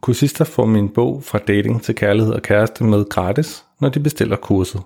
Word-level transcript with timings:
Kursister 0.00 0.44
får 0.44 0.66
min 0.66 0.88
bog 0.88 1.22
fra 1.24 1.38
dating 1.38 1.82
til 1.82 1.94
kærlighed 1.94 2.32
og 2.32 2.42
kæreste 2.42 2.84
med 2.84 3.08
gratis, 3.08 3.64
når 3.80 3.88
de 3.88 4.00
bestiller 4.00 4.36
kurset. 4.36 4.80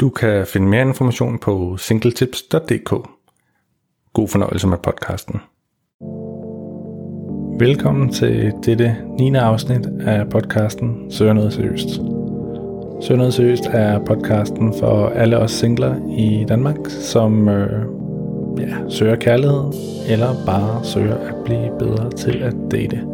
Du 0.00 0.08
kan 0.08 0.46
finde 0.46 0.66
mere 0.66 0.82
information 0.82 1.38
på 1.38 1.76
singletips.dk. 1.76 2.90
God 4.12 4.28
fornøjelse 4.28 4.66
med 4.66 4.78
podcasten. 4.78 5.40
Velkommen 7.58 8.12
til 8.12 8.52
dette 8.64 8.96
9. 9.18 9.34
afsnit 9.34 9.86
af 10.00 10.30
podcasten 10.30 11.10
Søger 11.10 11.32
noget 11.32 11.52
seriøst. 11.52 11.88
Søger 13.00 13.16
noget 13.16 13.34
seriøst 13.34 13.64
er 13.66 14.04
podcasten 14.04 14.74
for 14.80 15.06
alle 15.08 15.38
os 15.38 15.50
singler 15.50 15.96
i 16.18 16.44
Danmark, 16.48 16.76
som 16.88 17.48
øh, 17.48 17.86
ja, 18.58 18.88
søger 18.88 19.16
kærlighed 19.16 19.64
eller 20.08 20.34
bare 20.46 20.84
søger 20.84 21.16
at 21.16 21.34
blive 21.44 21.70
bedre 21.78 22.10
til 22.10 22.42
at 22.42 22.54
date. 22.70 23.13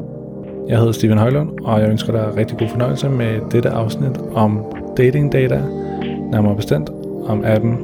Jeg 0.71 0.79
hedder 0.79 0.93
Steven 0.93 1.19
Højlund, 1.19 1.51
og 1.65 1.81
jeg 1.81 1.91
ønsker 1.91 2.13
dig 2.13 2.37
rigtig 2.37 2.59
god 2.59 2.69
fornøjelse 2.69 3.09
med 3.09 3.41
dette 3.53 3.71
afsnit 3.71 4.19
om 4.35 4.65
dating 4.97 5.33
data, 5.33 5.63
nærmere 6.33 6.57
bestemt 6.57 6.91
om 7.27 7.45
appen 7.45 7.79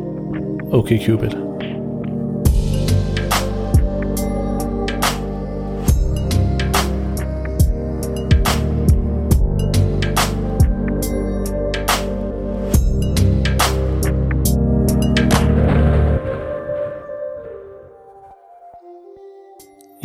OkCupid. 0.73 1.46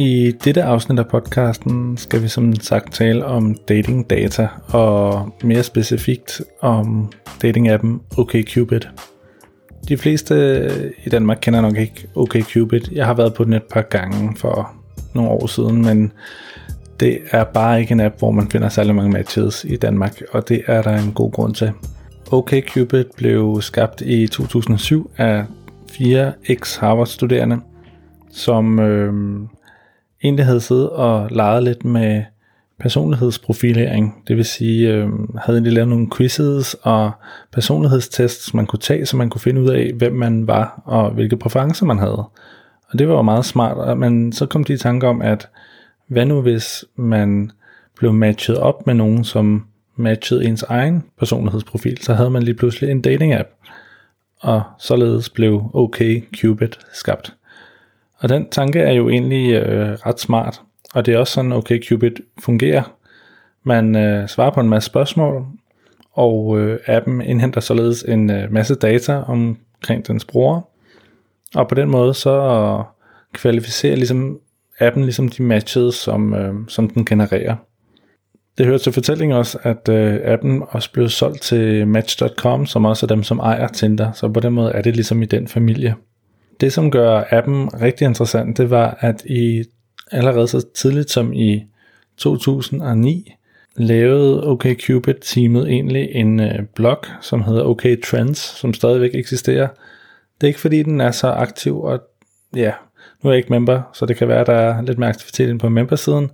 I 0.01 0.31
dette 0.43 0.63
afsnit 0.63 0.99
af 0.99 1.07
podcasten 1.07 1.97
skal 1.97 2.23
vi 2.23 2.27
som 2.27 2.55
sagt 2.55 2.93
tale 2.93 3.25
om 3.25 3.55
dating 3.69 4.09
data, 4.09 4.47
og 4.67 5.29
mere 5.43 5.63
specifikt 5.63 6.41
om 6.61 7.11
dating-appen 7.43 8.17
OkCupid. 8.17 8.79
De 9.87 9.97
fleste 9.97 10.69
i 11.05 11.09
Danmark 11.09 11.37
kender 11.41 11.61
nok 11.61 11.77
ikke 11.77 12.07
OkCupid. 12.15 12.81
Jeg 12.91 13.05
har 13.05 13.13
været 13.13 13.33
på 13.33 13.43
den 13.43 13.53
et 13.53 13.63
par 13.63 13.81
gange 13.81 14.35
for 14.37 14.71
nogle 15.13 15.29
år 15.29 15.47
siden, 15.47 15.81
men 15.81 16.11
det 16.99 17.19
er 17.31 17.43
bare 17.43 17.81
ikke 17.81 17.91
en 17.91 17.99
app, 17.99 18.19
hvor 18.19 18.31
man 18.31 18.51
finder 18.51 18.69
særlig 18.69 18.95
mange 18.95 19.11
matches 19.11 19.65
i 19.69 19.75
Danmark, 19.75 20.21
og 20.31 20.49
det 20.49 20.61
er 20.67 20.81
der 20.81 20.97
en 20.97 21.11
god 21.11 21.31
grund 21.31 21.53
til. 21.55 21.71
OkCupid 22.31 23.05
blev 23.17 23.61
skabt 23.61 24.01
i 24.01 24.27
2007 24.27 25.11
af 25.17 25.45
fire 25.91 26.33
ex-Harvard-studerende, 26.49 27.57
som 28.31 28.79
øh, 28.79 29.13
egentlig 30.23 30.45
havde 30.45 30.61
siddet 30.61 30.89
og 30.89 31.27
leget 31.31 31.63
lidt 31.63 31.85
med 31.85 32.23
personlighedsprofilering. 32.79 34.23
Det 34.27 34.37
vil 34.37 34.45
sige, 34.45 34.93
øh, 34.93 35.09
havde 35.37 35.57
egentlig 35.57 35.73
lavet 35.73 35.89
nogle 35.89 36.07
quizzes 36.17 36.75
og 36.81 37.11
personlighedstests, 37.51 38.53
man 38.53 38.65
kunne 38.65 38.79
tage, 38.79 39.05
så 39.05 39.17
man 39.17 39.29
kunne 39.29 39.41
finde 39.41 39.61
ud 39.61 39.69
af, 39.69 39.91
hvem 39.95 40.13
man 40.13 40.47
var 40.47 40.81
og 40.85 41.11
hvilke 41.11 41.37
præferencer 41.37 41.85
man 41.85 41.99
havde. 41.99 42.23
Og 42.91 42.99
det 42.99 43.07
var 43.07 43.13
jo 43.13 43.21
meget 43.21 43.45
smart, 43.45 43.97
men 43.97 44.33
så 44.33 44.45
kom 44.45 44.63
de 44.63 44.73
i 44.73 44.77
tanke 44.77 45.07
om, 45.07 45.21
at 45.21 45.49
hvad 46.07 46.25
nu 46.25 46.41
hvis 46.41 46.85
man 46.95 47.51
blev 47.97 48.13
matchet 48.13 48.57
op 48.57 48.87
med 48.87 48.93
nogen, 48.93 49.23
som 49.23 49.65
matchede 49.95 50.45
ens 50.45 50.63
egen 50.63 51.03
personlighedsprofil, 51.19 51.97
så 52.03 52.13
havde 52.13 52.29
man 52.29 52.43
lige 52.43 52.55
pludselig 52.55 52.91
en 52.91 53.01
dating 53.01 53.33
app. 53.33 53.49
Og 54.39 54.63
således 54.79 55.29
blev 55.29 55.69
OK 55.73 55.97
Cupid 56.41 56.69
skabt. 56.93 57.35
Og 58.21 58.29
den 58.29 58.49
tanke 58.49 58.79
er 58.79 58.91
jo 58.91 59.09
egentlig 59.09 59.53
øh, 59.53 59.91
ret 59.91 60.19
smart, 60.19 60.61
og 60.93 61.05
det 61.05 61.13
er 61.13 61.17
også 61.17 61.33
sådan, 61.33 61.51
okay, 61.51 61.83
Cupid 61.87 62.11
fungerer. 62.39 62.95
Man 63.63 63.95
øh, 63.95 64.27
svarer 64.27 64.51
på 64.51 64.59
en 64.59 64.69
masse 64.69 64.87
spørgsmål, 64.87 65.45
og 66.13 66.59
øh, 66.59 66.79
appen 66.85 67.21
indhenter 67.21 67.61
således 67.61 68.03
en 68.03 68.29
øh, 68.29 68.51
masse 68.53 68.75
data 68.75 69.13
omkring 69.13 70.07
dens 70.07 70.25
bruger, 70.25 70.61
og 71.55 71.67
på 71.67 71.75
den 71.75 71.89
måde 71.89 72.13
så 72.13 72.83
kvalificerer 73.33 73.95
ligesom 73.95 74.39
appen 74.79 75.03
ligesom 75.03 75.29
de 75.29 75.43
matches, 75.43 75.95
som, 75.95 76.33
øh, 76.33 76.53
som 76.67 76.89
den 76.89 77.05
genererer. 77.05 77.55
Det 78.57 78.65
hører 78.65 78.77
til 78.77 78.91
fortællingen 78.91 79.37
også, 79.37 79.57
at 79.63 79.89
øh, 79.89 80.19
appen 80.23 80.63
også 80.69 80.91
blev 80.91 81.09
solgt 81.09 81.41
til 81.41 81.87
Match.com, 81.87 82.65
som 82.65 82.85
også 82.85 83.05
er 83.05 83.07
dem, 83.07 83.23
som 83.23 83.39
ejer 83.39 83.67
Tinder, 83.67 84.11
så 84.11 84.29
på 84.29 84.39
den 84.39 84.53
måde 84.53 84.71
er 84.71 84.81
det 84.81 84.95
ligesom 84.95 85.21
i 85.21 85.25
den 85.25 85.47
familie. 85.47 85.95
Det, 86.59 86.73
som 86.73 86.91
gør 86.91 87.23
appen 87.29 87.81
rigtig 87.81 88.05
interessant, 88.05 88.57
det 88.57 88.69
var, 88.69 88.97
at 88.99 89.25
i 89.25 89.63
allerede 90.11 90.47
så 90.47 90.65
tidligt 90.75 91.11
som 91.11 91.33
i 91.33 91.63
2009, 92.17 93.33
lavede 93.75 94.47
OkCupid-teamet 94.47 95.67
egentlig 95.69 96.09
en 96.11 96.39
øh, 96.39 96.59
blog, 96.75 97.05
som 97.21 97.43
hedder 97.43 97.63
OK 97.63 97.85
Trends, 98.03 98.37
som 98.37 98.73
stadigvæk 98.73 99.15
eksisterer. 99.15 99.67
Det 100.41 100.43
er 100.43 100.47
ikke 100.47 100.59
fordi, 100.59 100.83
den 100.83 101.01
er 101.01 101.11
så 101.11 101.27
aktiv, 101.27 101.81
og 101.81 102.01
ja, 102.55 102.71
nu 103.23 103.29
er 103.29 103.33
jeg 103.33 103.37
ikke 103.37 103.53
member, 103.53 103.81
så 103.93 104.05
det 104.05 104.17
kan 104.17 104.27
være, 104.27 104.41
at 104.41 104.47
der 104.47 104.53
er 104.53 104.81
lidt 104.81 104.97
mere 104.97 105.09
aktivitet 105.09 105.59
på 105.59 105.69
membersiden, 105.69 106.29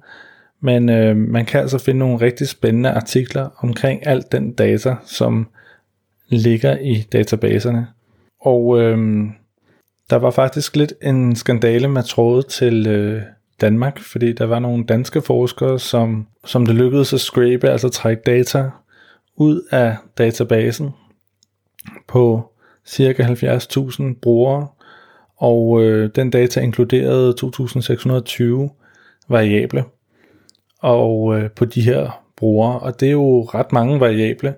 men 0.61 0.89
øh, 0.89 1.17
man 1.17 1.45
kan 1.45 1.61
altså 1.61 1.77
finde 1.77 1.99
nogle 1.99 2.21
rigtig 2.21 2.47
spændende 2.47 2.89
artikler 2.89 3.49
omkring 3.57 4.07
alt 4.07 4.31
den 4.31 4.53
data, 4.53 4.95
som 5.05 5.47
ligger 6.27 6.77
i 6.77 7.07
databaserne. 7.11 7.87
Og 8.41 8.81
øh, 8.81 9.25
der 10.09 10.15
var 10.15 10.31
faktisk 10.31 10.75
lidt 10.75 10.93
en 11.01 11.35
skandale 11.35 11.87
med 11.87 12.03
trådet 12.03 12.45
til 12.45 12.87
øh, 12.87 13.21
Danmark, 13.61 13.99
fordi 13.99 14.33
der 14.33 14.45
var 14.45 14.59
nogle 14.59 14.85
danske 14.85 15.21
forskere, 15.21 15.79
som, 15.79 16.27
som 16.45 16.65
det 16.65 16.75
lykkedes 16.75 17.13
at 17.13 17.19
scrape, 17.19 17.69
altså 17.69 17.89
trække 17.89 18.23
data 18.25 18.69
ud 19.35 19.61
af 19.71 19.97
databasen 20.17 20.89
på 22.07 22.51
cirka 22.85 23.23
70.000 23.23 24.03
brugere, 24.21 24.67
og 25.37 25.83
øh, 25.83 26.09
den 26.15 26.29
data 26.29 26.59
inkluderede 26.59 27.33
2620 27.33 28.69
variable 29.29 29.83
og 30.79 31.39
øh, 31.39 31.51
på 31.51 31.65
de 31.65 31.81
her 31.81 32.23
brugere, 32.37 32.79
og 32.79 32.99
det 32.99 33.07
er 33.07 33.11
jo 33.11 33.43
ret 33.43 33.71
mange 33.71 33.99
variable, 33.99 34.55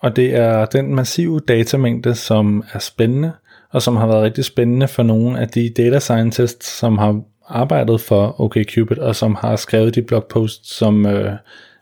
og 0.00 0.16
det 0.16 0.34
er 0.34 0.64
den 0.64 0.94
massive 0.94 1.40
datamængde, 1.40 2.14
som 2.14 2.64
er 2.72 2.78
spændende, 2.78 3.32
og 3.70 3.82
som 3.82 3.96
har 3.96 4.06
været 4.06 4.22
rigtig 4.22 4.44
spændende 4.44 4.88
for 4.88 5.02
nogle 5.02 5.40
af 5.40 5.48
de 5.48 5.70
data 5.70 5.98
scientists, 5.98 6.66
som 6.66 6.98
har 6.98 7.22
arbejdet 7.48 8.00
for 8.00 8.40
OkCupid, 8.40 8.98
og 8.98 9.16
som 9.16 9.34
har 9.34 9.56
skrevet 9.56 9.94
de 9.94 10.02
blogposts, 10.02 10.74
som 10.76 11.06
øh, 11.06 11.32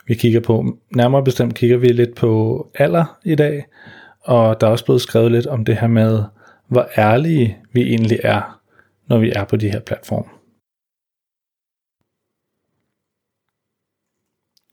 vi 0.07 0.15
kigger 0.15 0.41
på. 0.41 0.79
Nærmere 0.91 1.25
bestemt 1.25 1.55
kigger 1.55 1.77
vi 1.77 1.89
lidt 1.89 2.15
på 2.15 2.67
alder 2.75 3.19
i 3.25 3.35
dag, 3.35 3.65
og 4.21 4.61
der 4.61 4.67
er 4.67 4.71
også 4.71 4.85
blevet 4.85 5.01
skrevet 5.01 5.33
lidt 5.33 5.47
om 5.47 5.65
det 5.65 5.77
her 5.77 5.89
med, 5.89 6.23
hvor 6.69 6.89
ærlige 6.99 7.59
vi 7.73 7.83
egentlig 7.83 8.19
er, 8.23 8.61
når 9.07 9.19
vi 9.19 9.33
er 9.37 9.45
på 9.45 9.57
de 9.57 9.71
her 9.71 9.81
platforme. 9.81 10.29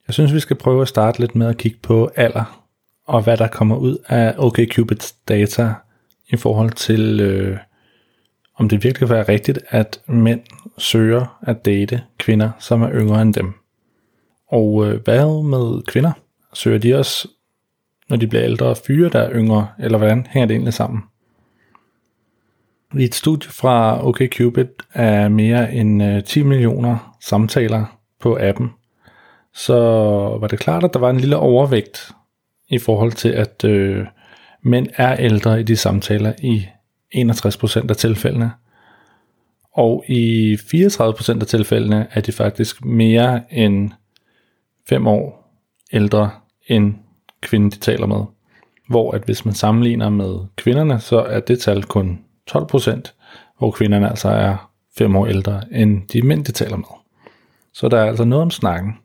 Jeg 0.07 0.13
synes, 0.13 0.33
vi 0.33 0.39
skal 0.39 0.55
prøve 0.55 0.81
at 0.81 0.87
starte 0.87 1.19
lidt 1.19 1.35
med 1.35 1.47
at 1.47 1.57
kigge 1.57 1.79
på 1.83 2.11
alder, 2.15 2.65
og 3.05 3.23
hvad 3.23 3.37
der 3.37 3.47
kommer 3.47 3.75
ud 3.75 3.97
af 4.07 4.35
OkCupids 4.37 5.11
data 5.11 5.73
i 6.29 6.35
forhold 6.35 6.71
til, 6.71 7.19
øh, 7.19 7.57
om 8.55 8.69
det 8.69 8.83
virkelig 8.83 9.07
kan 9.07 9.15
være 9.15 9.29
rigtigt, 9.29 9.59
at 9.69 9.99
mænd 10.07 10.41
søger 10.77 11.39
at 11.41 11.65
date 11.65 12.03
kvinder, 12.17 12.51
som 12.59 12.81
er 12.81 12.91
yngre 12.93 13.21
end 13.21 13.33
dem. 13.33 13.53
Og 14.47 14.87
øh, 14.87 15.03
hvad 15.03 15.43
med 15.43 15.83
kvinder? 15.83 16.11
Søger 16.53 16.77
de 16.77 16.95
også, 16.95 17.27
når 18.09 18.17
de 18.17 18.27
bliver 18.27 18.43
ældre, 18.43 18.75
fyre, 18.75 19.09
der 19.09 19.19
er 19.19 19.31
yngre, 19.33 19.67
eller 19.79 19.97
hvordan 19.97 20.27
hænger 20.29 20.47
det 20.47 20.53
egentlig 20.53 20.73
sammen? 20.73 21.03
I 22.97 23.03
et 23.03 23.15
studie 23.15 23.51
fra 23.51 24.07
OkCupid 24.07 24.67
er 24.93 25.29
mere 25.29 25.73
end 25.73 26.03
øh, 26.03 26.23
10 26.23 26.43
millioner 26.43 27.17
samtaler 27.21 27.97
på 28.19 28.37
appen, 28.41 28.69
så 29.53 29.73
var 30.39 30.47
det 30.47 30.59
klart, 30.59 30.83
at 30.83 30.93
der 30.93 30.99
var 30.99 31.09
en 31.09 31.19
lille 31.19 31.37
overvægt 31.37 32.11
i 32.69 32.77
forhold 32.77 33.11
til, 33.11 33.29
at 33.29 33.63
øh, 33.63 34.05
mænd 34.65 34.87
er 34.95 35.15
ældre 35.19 35.59
i 35.59 35.63
de 35.63 35.75
samtaler 35.75 36.33
i 36.41 36.67
61% 37.15 37.89
af 37.89 37.95
tilfældene. 37.95 38.51
Og 39.71 40.03
i 40.07 40.53
34% 40.55 41.39
af 41.41 41.47
tilfældene 41.47 42.07
er 42.11 42.21
de 42.21 42.31
faktisk 42.31 42.85
mere 42.85 43.53
end 43.53 43.91
5 44.89 45.07
år 45.07 45.51
ældre 45.93 46.31
end 46.67 46.95
kvinden, 47.41 47.69
de 47.69 47.77
taler 47.77 48.05
med. 48.05 48.23
Hvor 48.89 49.11
at 49.11 49.23
hvis 49.23 49.45
man 49.45 49.53
sammenligner 49.53 50.09
med 50.09 50.35
kvinderne, 50.55 50.99
så 50.99 51.17
er 51.17 51.39
det 51.39 51.59
tal 51.59 51.83
kun 51.83 52.19
12%, 52.51 53.01
hvor 53.57 53.71
kvinderne 53.71 54.09
altså 54.09 54.29
er 54.29 54.71
5 54.97 55.15
år 55.15 55.27
ældre 55.27 55.61
end 55.71 56.07
de 56.07 56.21
mænd, 56.21 56.45
de 56.45 56.51
taler 56.51 56.77
med. 56.77 56.85
Så 57.73 57.87
der 57.87 57.97
er 57.97 58.05
altså 58.05 58.23
noget 58.23 58.41
om 58.41 58.51
snakken. 58.51 58.97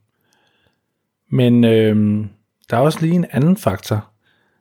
Men 1.31 1.65
øh, 1.65 2.27
der 2.71 2.77
er 2.77 2.81
også 2.81 3.01
lige 3.01 3.15
en 3.15 3.27
anden 3.31 3.57
faktor, 3.57 4.10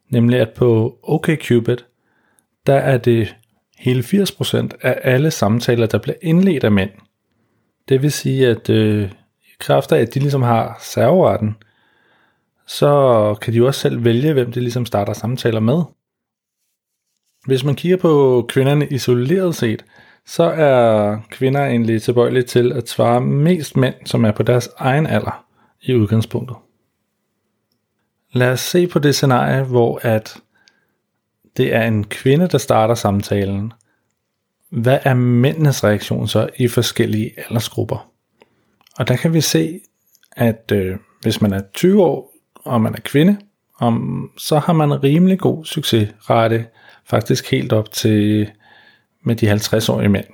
nemlig 0.10 0.40
at 0.40 0.50
på 0.50 1.00
OkCupid, 1.04 1.78
der 2.68 2.76
er 2.76 2.98
det 2.98 3.36
hele 3.78 4.02
80% 4.02 4.70
af 4.82 5.00
alle 5.04 5.32
samtaler, 5.32 5.86
der 5.86 5.98
bliver 5.98 6.16
indledt 6.22 6.64
af 6.64 6.72
mænd. 6.72 6.90
Det 7.90 8.02
vil 8.02 8.12
sige, 8.12 8.48
at 8.48 8.70
øh, 8.70 9.12
i 9.42 9.52
kraft 9.60 9.92
af, 9.92 10.00
at 10.02 10.14
de 10.14 10.20
ligesom 10.20 10.42
har 10.42 10.78
serveretten, 10.82 11.56
så 12.68 13.36
kan 13.42 13.54
de 13.54 13.58
jo 13.58 13.66
også 13.68 13.80
selv 13.80 14.04
vælge, 14.06 14.34
hvem 14.34 14.52
de 14.52 14.60
ligesom 14.60 14.86
starter 14.86 15.14
samtaler 15.14 15.60
med. 15.60 15.82
Hvis 17.46 17.64
man 17.64 17.76
kigger 17.76 17.98
på 17.98 18.46
kvinderne 18.50 18.88
isoleret 18.88 19.56
set, 19.56 19.86
så 20.26 20.44
er 20.44 21.18
kvinder 21.32 21.66
egentlig 21.66 22.02
tilbøjelige 22.02 22.44
til 22.44 22.72
at 22.72 22.90
svare 22.90 23.22
mest 23.22 23.78
mænd, 23.78 23.96
som 24.06 24.26
er 24.26 24.32
på 24.32 24.44
deres 24.44 24.70
egen 24.78 25.08
alder 25.08 25.46
i 25.82 25.96
udgangspunktet. 25.96 26.58
Lad 28.32 28.52
os 28.52 28.60
se 28.60 28.88
på 28.88 29.00
det 29.00 29.16
scenarie, 29.16 29.64
hvor 29.64 30.00
at 30.04 30.38
det 31.58 31.76
er 31.76 31.84
en 31.84 32.04
kvinde, 32.04 32.48
der 32.48 32.58
starter 32.58 32.96
samtalen. 32.96 33.74
Hvad 34.70 35.00
er 35.04 35.14
mændenes 35.14 35.84
reaktion 35.84 36.28
så 36.28 36.50
i 36.58 36.68
forskellige 36.68 37.34
aldersgrupper? 37.38 38.12
Og 38.98 39.08
der 39.08 39.16
kan 39.16 39.34
vi 39.34 39.42
se, 39.42 39.80
at 40.32 40.72
øh, 40.72 40.98
hvis 41.22 41.42
man 41.42 41.54
er 41.54 41.62
20 41.74 42.04
år, 42.04 42.34
og 42.56 42.82
man 42.82 42.94
er 42.94 43.00
kvinde, 43.00 43.38
om, 43.80 44.32
så 44.38 44.60
har 44.60 44.74
man 44.74 44.92
en 44.92 45.04
rimelig 45.04 45.40
god 45.40 45.66
succesrate, 45.66 46.66
faktisk 47.06 47.52
helt 47.52 47.74
op 47.74 47.92
til 47.92 48.52
med 49.24 49.36
de 49.36 49.52
50-årige 49.52 50.10
mænd. 50.10 50.26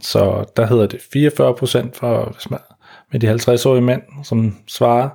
Så 0.00 0.44
der 0.56 0.66
hedder 0.66 0.86
det 0.86 0.98
44% 0.98 1.98
for, 1.98 2.32
hvis 2.32 2.50
man, 2.50 2.60
med 3.12 3.20
de 3.20 3.32
50-årige 3.32 3.82
mænd, 3.82 4.02
som 4.24 4.56
svarer. 4.66 5.08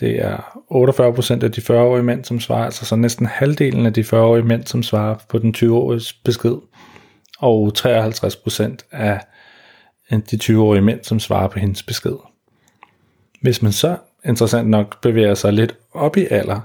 Det 0.00 0.24
er 0.24 0.36
48% 0.72 1.44
af 1.44 1.52
de 1.52 1.60
40-årige 1.60 2.02
mænd, 2.02 2.24
som 2.24 2.40
svarer, 2.40 2.64
altså 2.64 2.84
så 2.84 2.96
næsten 2.96 3.26
halvdelen 3.26 3.86
af 3.86 3.92
de 3.92 4.00
40-årige 4.00 4.44
mænd, 4.44 4.66
som 4.66 4.82
svarer 4.82 5.16
på 5.28 5.38
den 5.38 5.54
20-åriges 5.56 6.12
besked. 6.12 6.56
Og 7.38 7.72
53% 7.78 8.76
af 8.92 9.20
de 10.10 10.38
20-årige 10.42 10.82
mænd, 10.82 11.04
som 11.04 11.20
svarer 11.20 11.48
på 11.48 11.58
hendes 11.58 11.82
besked. 11.82 12.16
Hvis 13.40 13.62
man 13.62 13.72
så 13.72 13.96
interessant 14.24 14.68
nok 14.68 15.00
bevæger 15.00 15.34
sig 15.34 15.52
lidt 15.52 15.76
op 15.92 16.16
i 16.16 16.26
alder, 16.30 16.60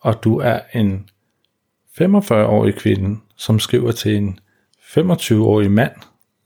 og 0.00 0.24
du 0.24 0.38
er 0.38 0.60
en 0.72 1.08
45-årig 2.00 2.74
kvinde, 2.74 3.20
som 3.36 3.58
skriver 3.58 3.92
til 3.92 4.16
en 4.16 4.38
25-årig 4.82 5.70
mand, 5.70 5.92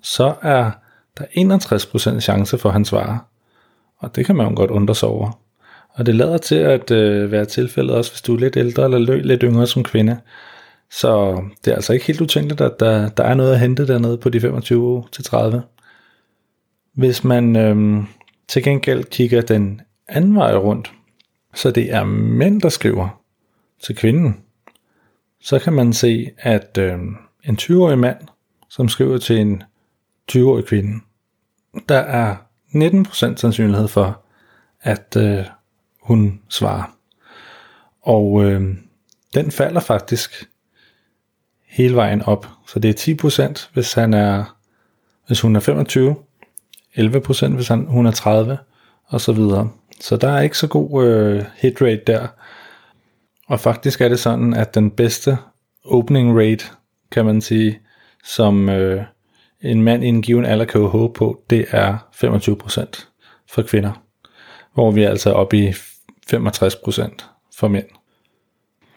så 0.03 0.35
er 0.43 0.71
der 1.19 1.25
61% 2.17 2.21
chance 2.21 2.59
for, 2.59 2.69
at 2.69 2.73
han 2.73 2.85
svarer. 2.85 3.19
Og 3.99 4.17
det 4.17 4.27
kan 4.27 4.37
man 4.37 4.49
jo 4.49 4.57
godt 4.57 4.71
undre 4.71 4.95
sig 4.95 5.09
over. 5.09 5.42
Og 5.95 6.07
det 6.07 6.15
lader 6.15 6.39
til 6.39 6.55
at 6.55 6.91
øh, 6.91 7.33
være 7.33 7.45
tilfældet 7.45 7.97
også, 7.97 8.11
hvis 8.13 8.23
du 8.23 8.35
er 8.35 8.41
lidt 8.41 8.57
ældre 8.57 8.85
eller 8.85 8.99
lidt 8.99 9.43
yngre 9.43 9.67
som 9.67 9.85
kvinde. 9.85 10.21
Så 10.91 11.43
det 11.65 11.71
er 11.71 11.75
altså 11.75 11.93
ikke 11.93 12.07
helt 12.07 12.21
utænkeligt, 12.21 12.61
at 12.61 12.81
der, 12.81 13.09
der 13.09 13.25
er 13.25 13.35
noget 13.35 13.53
at 13.53 13.61
hente 13.61 13.87
dernede 13.87 14.19
på 14.19 14.29
de 14.29 14.39
25-30. 14.39 15.61
Hvis 16.95 17.25
man 17.25 17.57
øh, 17.57 18.05
til 18.49 18.63
gengæld 18.63 19.05
kigger 19.05 19.41
den 19.41 19.81
anden 20.09 20.37
vej 20.37 20.57
rundt, 20.57 20.93
så 21.55 21.71
det 21.71 21.95
er 21.95 22.05
mænd, 22.05 22.61
der 22.63 22.69
skriver 22.69 23.23
til 23.83 23.97
kvinden, 23.97 24.37
så 25.41 25.59
kan 25.59 25.73
man 25.73 25.93
se, 25.93 26.31
at 26.39 26.79
øh, 26.79 26.99
en 27.45 27.59
20-årig 27.61 27.99
mand, 27.99 28.19
som 28.71 28.89
skriver 28.89 29.19
til 29.19 29.39
en 29.39 29.63
20-årig 30.33 30.65
kvinde, 30.65 31.01
der 31.89 31.99
er 31.99 32.37
19% 32.75 33.37
sandsynlighed 33.37 33.89
for, 33.89 34.23
at 34.81 35.17
øh, 35.17 35.45
hun 36.03 36.41
svarer. 36.49 36.97
Og 38.03 38.45
øh, 38.45 38.75
den 39.35 39.51
falder 39.51 39.81
faktisk 39.81 40.49
hele 41.67 41.97
vejen 41.97 42.23
op. 42.23 42.47
Så 42.67 42.79
det 42.79 43.09
er 43.09 43.55
10%, 43.55 43.69
hvis 43.73 43.93
han 43.93 44.15
er 44.15 44.45
hvis 45.27 45.41
hun 45.41 45.57
er 45.57 45.61
25, 45.61 46.17
11% 46.99 47.49
hvis 47.49 47.69
han, 47.69 47.87
hun 47.89 48.07
er 48.07 48.11
30, 48.11 48.59
og 49.07 49.21
så 49.21 49.33
videre. 49.33 49.71
Så 50.01 50.17
der 50.17 50.29
er 50.29 50.41
ikke 50.41 50.59
så 50.59 50.67
god 50.67 51.05
øh, 51.05 51.45
hit 51.57 51.83
rate 51.83 52.03
der. 52.07 52.27
Og 53.49 53.61
faktisk 53.61 54.01
er 54.01 54.09
det 54.09 54.19
sådan, 54.19 54.55
at 54.55 54.75
den 54.75 54.91
bedste 54.91 55.39
opening 55.85 56.39
rate, 56.39 56.65
kan 57.11 57.25
man 57.25 57.41
sige, 57.41 57.81
som 58.25 58.69
øh, 58.69 59.03
en 59.63 59.83
mand 59.83 60.05
i 60.05 60.07
en 60.07 60.23
given 60.23 60.45
alder 60.45 60.65
kan 60.65 60.81
håbe 60.81 61.15
på, 61.19 61.43
det 61.51 61.67
er 61.71 61.99
25% 62.15 63.07
for 63.51 63.63
kvinder. 63.63 64.03
Hvor 64.75 64.91
vi 64.91 65.03
er 65.03 65.11
altså 65.11 65.33
oppe 65.33 65.59
i 65.59 65.73
65% 66.35 67.17
for 67.57 67.69
mænd. 67.69 67.87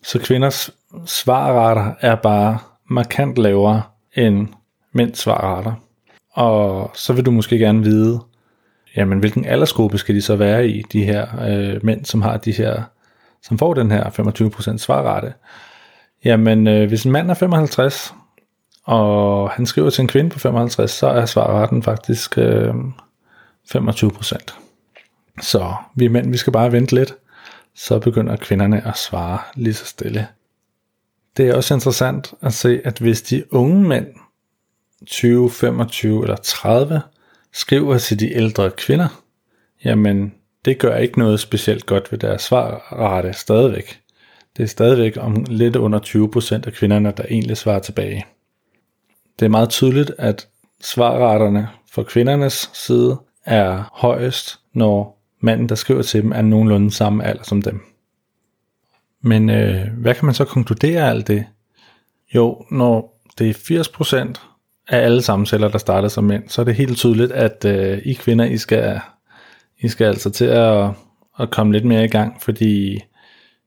Så 0.04 0.20
kvinders 0.20 0.70
svarrater 1.06 1.94
er 2.02 2.16
bare 2.16 2.58
markant 2.90 3.38
lavere 3.38 3.82
end 4.14 4.48
mænds 4.92 5.20
svarrater. 5.20 5.74
Og 6.34 6.92
så 6.94 7.14
vil 7.14 7.26
du 7.26 7.32
måske 7.32 7.58
gerne 7.58 7.84
vide, 7.84 8.20
jamen 8.96 9.20
hvilken 9.20 9.46
aldersgruppe 9.46 9.98
skal 9.98 10.16
de 10.16 10.22
så 10.22 10.36
være 10.36 10.68
i, 10.68 10.82
de 10.82 11.04
her 11.04 11.28
øh, 11.48 11.86
mænd, 11.86 12.06
som 12.06 12.22
har 12.22 12.38
de 12.38 12.52
her, 12.52 12.84
som 13.44 13.58
får 13.58 13.74
den 13.74 13.92
her 13.92 14.04
25% 14.74 14.78
svarrate. 14.78 15.34
Jamen, 16.26 16.68
øh, 16.68 16.88
hvis 16.88 17.04
en 17.04 17.12
mand 17.12 17.30
er 17.30 17.34
55, 17.34 18.14
og 18.84 19.50
han 19.50 19.66
skriver 19.66 19.90
til 19.90 20.02
en 20.02 20.08
kvinde 20.08 20.30
på 20.30 20.40
55, 20.40 20.92
så 20.92 21.08
er 21.08 21.26
svarretten 21.26 21.84
faktisk 21.84 22.38
øh, 22.38 22.74
25%. 23.76 24.38
Så 25.42 25.74
vi 25.96 26.08
mænd, 26.08 26.31
vi 26.31 26.38
skal 26.38 26.54
bare 26.54 26.72
vente 26.72 26.96
lidt, 26.96 27.14
så 27.75 28.00
begynder 28.00 28.36
kvinderne 28.36 28.88
at 28.88 28.98
svare 28.98 29.39
lige 29.56 29.74
så 29.74 29.86
stille. 29.86 30.27
Det 31.38 31.50
er 31.50 31.56
også 31.56 31.74
interessant 31.74 32.33
at 32.42 32.54
se, 32.54 32.81
at 32.83 33.00
hvis 33.00 33.22
de 33.22 33.54
unge 33.54 33.83
mænd, 33.83 34.07
20, 35.06 35.51
25 35.51 36.24
eller 36.24 36.36
30, 36.36 37.01
skriver 37.54 37.98
til 37.98 38.19
de 38.19 38.33
ældre 38.33 38.72
kvinder, 38.72 39.24
jamen 39.83 40.33
det 40.66 40.80
gør 40.80 40.98
ikke 40.98 41.19
noget 41.19 41.39
specielt 41.39 41.86
godt 41.86 42.12
ved 42.12 42.19
deres 42.19 42.42
svarrate 42.42 43.33
stadigvæk. 43.33 44.01
Det 44.57 44.63
er 44.63 44.68
stadigvæk 44.68 45.18
om 45.18 45.45
lidt 45.50 45.75
under 45.75 46.00
20% 46.00 46.68
af 46.68 46.73
kvinderne, 46.73 47.14
der 47.18 47.23
egentlig 47.30 47.57
svarer 47.57 47.80
tilbage. 47.80 48.26
Det 49.40 49.45
er 49.45 49.50
meget 49.50 49.69
tydeligt, 49.69 50.11
at 50.18 50.47
svarraterne 50.81 51.69
for 51.92 52.04
kvindernes 52.04 52.69
side 52.73 53.18
er 53.45 53.83
højest, 53.94 54.59
når 54.73 55.15
manden, 55.45 55.69
der 55.69 55.75
skriver 55.75 56.02
til 56.02 56.23
dem, 56.23 56.31
er 56.31 56.42
nogenlunde 56.42 56.92
samme 56.92 57.23
alder 57.23 57.44
som 57.44 57.61
dem. 57.61 57.81
Men 59.21 59.49
øh, 59.49 59.87
hvad 59.97 60.16
kan 60.16 60.25
man 60.25 60.35
så 60.35 60.45
konkludere 60.45 61.02
af 61.02 61.09
alt 61.09 61.28
det? 61.28 61.45
Jo, 62.35 62.66
når 62.71 63.21
det 63.37 63.49
er 63.49 64.33
80% 64.33 64.33
af 64.90 64.97
alle 64.97 65.21
samtaler, 65.21 65.68
der 65.68 65.78
starter 65.78 66.07
som 66.07 66.23
mænd, 66.23 66.44
så 66.47 66.61
er 66.61 66.66
det 66.66 66.75
helt 66.75 66.97
tydeligt, 66.97 67.31
at 67.31 67.66
øh, 67.66 67.97
I 68.06 68.14
kvinder, 68.14 68.45
I 68.45 68.57
skal, 68.57 68.99
I 69.80 69.87
skal 69.87 70.06
altså 70.06 70.30
til 70.30 70.45
at, 70.45 70.90
at 71.40 71.52
komme 71.52 71.73
lidt 71.73 71.85
mere 71.85 72.04
i 72.04 72.07
gang, 72.07 72.42
fordi 72.42 72.99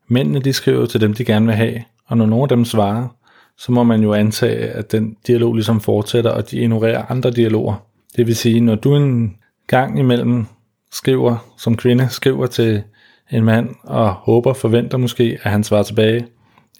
mændene, 0.08 0.40
de 0.40 0.52
skriver 0.52 0.86
til 0.86 1.00
dem, 1.00 1.14
de 1.14 1.24
gerne 1.24 1.46
vil 1.46 1.54
have, 1.54 1.84
og 2.06 2.16
når 2.16 2.26
nogen 2.26 2.42
af 2.42 2.48
dem 2.48 2.64
svarer, 2.64 3.08
så 3.56 3.72
må 3.72 3.82
man 3.82 4.02
jo 4.02 4.14
antage, 4.14 4.68
at 4.68 4.92
den 4.92 5.16
dialog 5.26 5.54
ligesom 5.54 5.80
fortsætter, 5.80 6.30
og 6.30 6.50
de 6.50 6.58
ignorerer 6.58 7.04
andre 7.08 7.30
dialoger. 7.30 7.84
Det 8.16 8.26
vil 8.26 8.36
sige, 8.36 8.60
når 8.60 8.74
du 8.74 8.96
en 8.96 9.36
gang 9.66 9.98
imellem 9.98 10.46
skriver, 10.92 11.54
som 11.58 11.76
kvinde, 11.76 12.08
skriver 12.10 12.46
til 12.46 12.82
en 13.30 13.44
mand, 13.44 13.74
og 13.82 14.12
håber, 14.12 14.52
forventer 14.52 14.98
måske, 14.98 15.38
at 15.42 15.50
han 15.50 15.64
svarer 15.64 15.82
tilbage, 15.82 16.26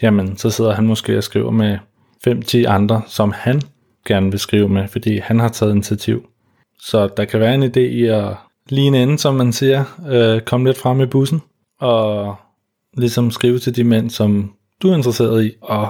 jamen 0.02 0.36
så 0.36 0.50
sidder 0.50 0.74
han 0.74 0.86
måske 0.86 1.18
og 1.18 1.24
skriver 1.24 1.50
med 1.50 1.78
5-10 2.28 2.56
andre, 2.68 3.02
som 3.06 3.32
han 3.36 3.62
gerne 4.06 4.30
vil 4.30 4.40
skrive 4.40 4.68
med, 4.68 4.88
fordi 4.88 5.18
han 5.18 5.40
har 5.40 5.48
taget 5.48 5.72
initiativ. 5.72 6.26
Så 6.80 7.08
der 7.16 7.24
kan 7.24 7.40
være 7.40 7.54
en 7.54 7.62
idé 7.62 7.80
i 7.80 8.04
at 8.04 8.34
lige 8.68 9.02
ende, 9.02 9.18
som 9.18 9.34
man 9.34 9.52
siger, 9.52 9.84
øh, 10.08 10.40
komme 10.40 10.68
lidt 10.68 10.78
frem 10.78 11.00
i 11.00 11.06
bussen, 11.06 11.42
og 11.80 12.36
ligesom 12.96 13.30
skrive 13.30 13.58
til 13.58 13.76
de 13.76 13.84
mænd, 13.84 14.10
som 14.10 14.52
du 14.82 14.90
er 14.90 14.96
interesseret 14.96 15.44
i, 15.44 15.52
og 15.60 15.88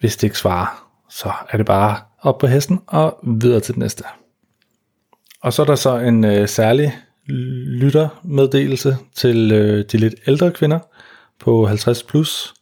hvis 0.00 0.16
det 0.16 0.24
ikke 0.24 0.38
svarer, 0.38 0.88
så 1.10 1.32
er 1.50 1.56
det 1.56 1.66
bare 1.66 1.96
op 2.22 2.38
på 2.38 2.46
hesten 2.46 2.80
og 2.86 3.18
videre 3.22 3.60
til 3.60 3.74
det 3.74 3.78
næste. 3.78 4.04
Og 5.42 5.52
så 5.52 5.62
er 5.62 5.66
der 5.66 5.74
så 5.74 5.98
en 5.98 6.24
øh, 6.24 6.48
særlig 6.48 6.94
lyttermeddelelse 7.26 8.96
til 9.14 9.52
øh, 9.52 9.84
de 9.92 9.98
lidt 9.98 10.14
ældre 10.26 10.50
kvinder 10.50 10.78
på 11.38 11.66
50 11.66 12.02
plus. 12.02 12.54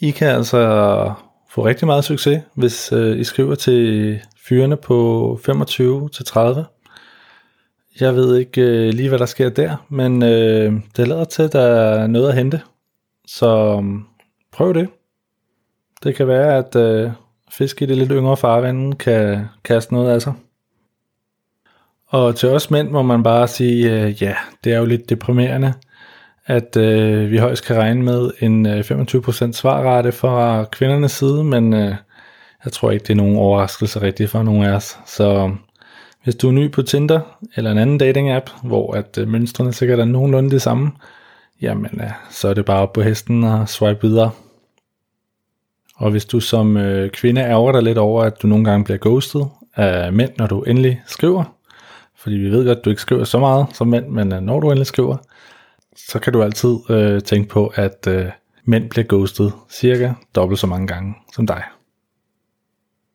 I 0.00 0.10
kan 0.10 0.28
altså 0.28 1.12
få 1.50 1.66
rigtig 1.66 1.86
meget 1.86 2.04
succes, 2.04 2.42
hvis 2.54 2.92
øh, 2.92 3.18
I 3.18 3.24
skriver 3.24 3.54
til 3.54 4.20
fyrene 4.48 4.76
på 4.76 5.40
25 5.44 6.08
til 6.08 6.24
30. 6.24 6.64
Jeg 8.00 8.14
ved 8.14 8.36
ikke 8.36 8.60
øh, 8.60 8.94
lige, 8.94 9.08
hvad 9.08 9.18
der 9.18 9.26
sker 9.26 9.48
der, 9.48 9.86
men 9.88 10.22
øh, 10.22 10.72
det 10.96 11.08
lader 11.08 11.24
til, 11.24 11.42
at 11.42 11.52
der 11.52 11.60
er 11.60 12.06
noget 12.06 12.28
at 12.28 12.34
hente. 12.34 12.60
Så 13.26 13.80
mm, 13.80 14.02
prøv 14.52 14.74
det. 14.74 14.88
Det 16.02 16.14
kan 16.14 16.28
være, 16.28 16.56
at 16.56 16.76
øh, 16.76 17.10
fisk 17.50 17.82
i 17.82 17.86
det 17.86 17.96
lidt 17.96 18.10
yngre 18.12 18.36
farvand 18.36 18.94
kan 18.94 19.44
kaste 19.64 19.94
noget 19.94 20.10
af 20.10 20.22
sig. 20.22 20.32
Og 22.08 22.36
til 22.36 22.48
os 22.48 22.70
mænd 22.70 22.90
må 22.90 23.02
man 23.02 23.22
bare 23.22 23.48
sige, 23.48 23.92
øh, 23.92 24.22
ja, 24.22 24.34
det 24.64 24.72
er 24.72 24.78
jo 24.78 24.84
lidt 24.84 25.10
deprimerende, 25.10 25.74
at 26.46 26.76
øh, 26.76 27.30
vi 27.30 27.38
højst 27.38 27.66
kan 27.66 27.76
regne 27.76 28.02
med 28.02 28.30
en 28.40 28.66
øh, 28.66 28.80
25% 28.80 29.52
svarrate 29.52 30.12
fra 30.12 30.64
kvindernes 30.64 31.12
side, 31.12 31.44
men 31.44 31.74
øh, 31.74 31.94
jeg 32.64 32.72
tror 32.72 32.90
ikke, 32.90 33.02
det 33.02 33.10
er 33.10 33.16
nogen 33.16 33.36
overraskelse 33.36 34.02
rigtigt 34.02 34.30
for 34.30 34.42
nogen 34.42 34.62
af 34.64 34.72
os. 34.72 34.98
Så 35.06 35.24
øh, 35.24 35.50
hvis 36.24 36.34
du 36.34 36.48
er 36.48 36.52
ny 36.52 36.72
på 36.72 36.82
Tinder 36.82 37.20
eller 37.56 37.70
en 37.70 37.78
anden 37.78 37.98
dating 37.98 38.30
app, 38.30 38.50
hvor 38.62 38.94
at 38.94 39.18
øh, 39.18 39.28
mønstrene 39.28 39.72
sikkert 39.72 39.98
er 39.98 40.04
nogenlunde 40.04 40.50
det 40.50 40.62
samme, 40.62 40.90
jamen 41.62 42.00
øh, 42.00 42.10
så 42.30 42.48
er 42.48 42.54
det 42.54 42.64
bare 42.64 42.82
op 42.82 42.92
på 42.92 43.02
hesten 43.02 43.44
og 43.44 43.68
swipe 43.68 44.00
videre. 44.02 44.30
Og 45.96 46.10
hvis 46.10 46.24
du 46.24 46.40
som 46.40 46.76
øh, 46.76 47.10
kvinde 47.10 47.40
ærger 47.40 47.72
dig 47.72 47.82
lidt 47.82 47.98
over, 47.98 48.22
at 48.22 48.42
du 48.42 48.46
nogle 48.46 48.64
gange 48.64 48.84
bliver 48.84 48.98
ghostet 48.98 49.48
af 49.76 50.12
mænd, 50.12 50.30
når 50.38 50.46
du 50.46 50.62
endelig 50.62 51.02
skriver, 51.06 51.57
fordi 52.18 52.36
vi 52.36 52.50
ved 52.50 52.66
godt, 52.66 52.78
at 52.78 52.84
du 52.84 52.90
ikke 52.90 53.02
skriver 53.02 53.24
så 53.24 53.38
meget 53.38 53.66
som 53.74 53.88
mænd, 53.88 54.06
men 54.06 54.32
øh, 54.32 54.40
når 54.40 54.60
du 54.60 54.70
endelig 54.70 54.86
skriver, 54.86 55.16
så 55.96 56.18
kan 56.18 56.32
du 56.32 56.42
altid 56.42 56.76
øh, 56.90 57.22
tænke 57.22 57.48
på, 57.48 57.72
at 57.74 58.06
øh, 58.08 58.26
mænd 58.64 58.90
bliver 58.90 59.06
ghostet 59.08 59.52
cirka 59.70 60.12
dobbelt 60.34 60.60
så 60.60 60.66
mange 60.66 60.86
gange 60.86 61.14
som 61.34 61.46
dig. 61.46 61.62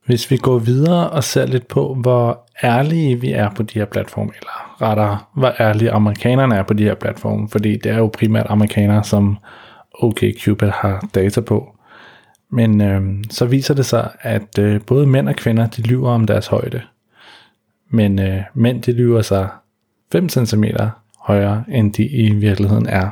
Hvis 0.06 0.32
vi 0.32 0.38
går 0.38 0.58
videre 0.58 1.10
og 1.10 1.24
ser 1.24 1.46
lidt 1.46 1.68
på, 1.68 1.94
hvor 1.94 2.50
ærlige 2.64 3.22
vi 3.22 3.32
er 3.32 3.50
på 3.50 3.64
de 3.64 3.80
her 3.80 3.86
platforme, 3.86 4.32
eller 4.40 4.82
rettere, 4.82 5.20
hvor 5.36 5.54
ærlige 5.60 5.92
amerikanerne 5.92 6.56
er 6.56 6.64
på 6.64 6.74
de 6.74 6.84
her 6.84 6.96
platforme, 6.96 7.50
fordi 7.50 7.78
det 7.78 7.92
er 7.92 7.98
jo 7.98 8.10
primært 8.14 8.46
amerikanere, 8.50 9.04
som 9.04 9.38
OkCupid 9.94 10.70
har 10.70 11.10
data 11.16 11.42
på. 11.42 11.76
Men 12.50 12.82
øh, 12.82 13.24
så 13.30 13.46
viser 13.46 13.74
det 13.74 13.86
sig, 13.86 14.12
at 14.22 14.60
øh, 14.60 14.82
både 14.82 15.08
mænd 15.08 15.30
og 15.30 15.36
kvinder, 15.36 15.68
de 15.68 15.82
lyver 15.82 16.12
om 16.12 16.28
deres 16.28 16.48
højde. 16.48 16.82
Men 17.94 18.20
øh, 18.20 18.42
mænd, 18.54 18.82
de 18.84 18.92
lyver 18.92 19.22
sig 19.22 19.50
5 20.12 20.30
cm 20.30 20.64
højere, 21.20 21.64
end 21.70 21.94
de 21.94 22.08
i 22.08 22.34
virkeligheden 22.34 22.86
er. 22.86 23.10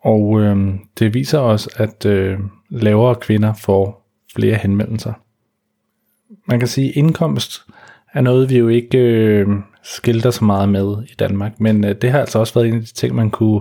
Og 0.00 0.40
øh, 0.40 0.74
det 0.98 1.14
viser 1.14 1.38
også, 1.38 1.70
at 1.76 2.06
øh, 2.06 2.38
lavere 2.70 3.14
kvinder 3.14 3.52
får 3.54 4.08
flere 4.36 4.54
henvendelser. 4.54 5.12
Man 6.46 6.58
kan 6.58 6.68
sige, 6.68 6.88
at 6.88 6.96
indkomst 6.96 7.66
er 8.12 8.20
noget, 8.20 8.50
vi 8.50 8.58
jo 8.58 8.68
ikke 8.68 8.98
øh, 8.98 9.48
skilter 9.82 10.30
så 10.30 10.44
meget 10.44 10.68
med 10.68 11.02
i 11.10 11.14
Danmark, 11.18 11.60
men 11.60 11.84
øh, 11.84 11.94
det 12.02 12.10
har 12.10 12.20
altså 12.20 12.38
også 12.38 12.54
været 12.54 12.68
en 12.68 12.74
af 12.74 12.80
de 12.80 12.94
ting, 12.94 13.14
man 13.14 13.30
kunne 13.30 13.60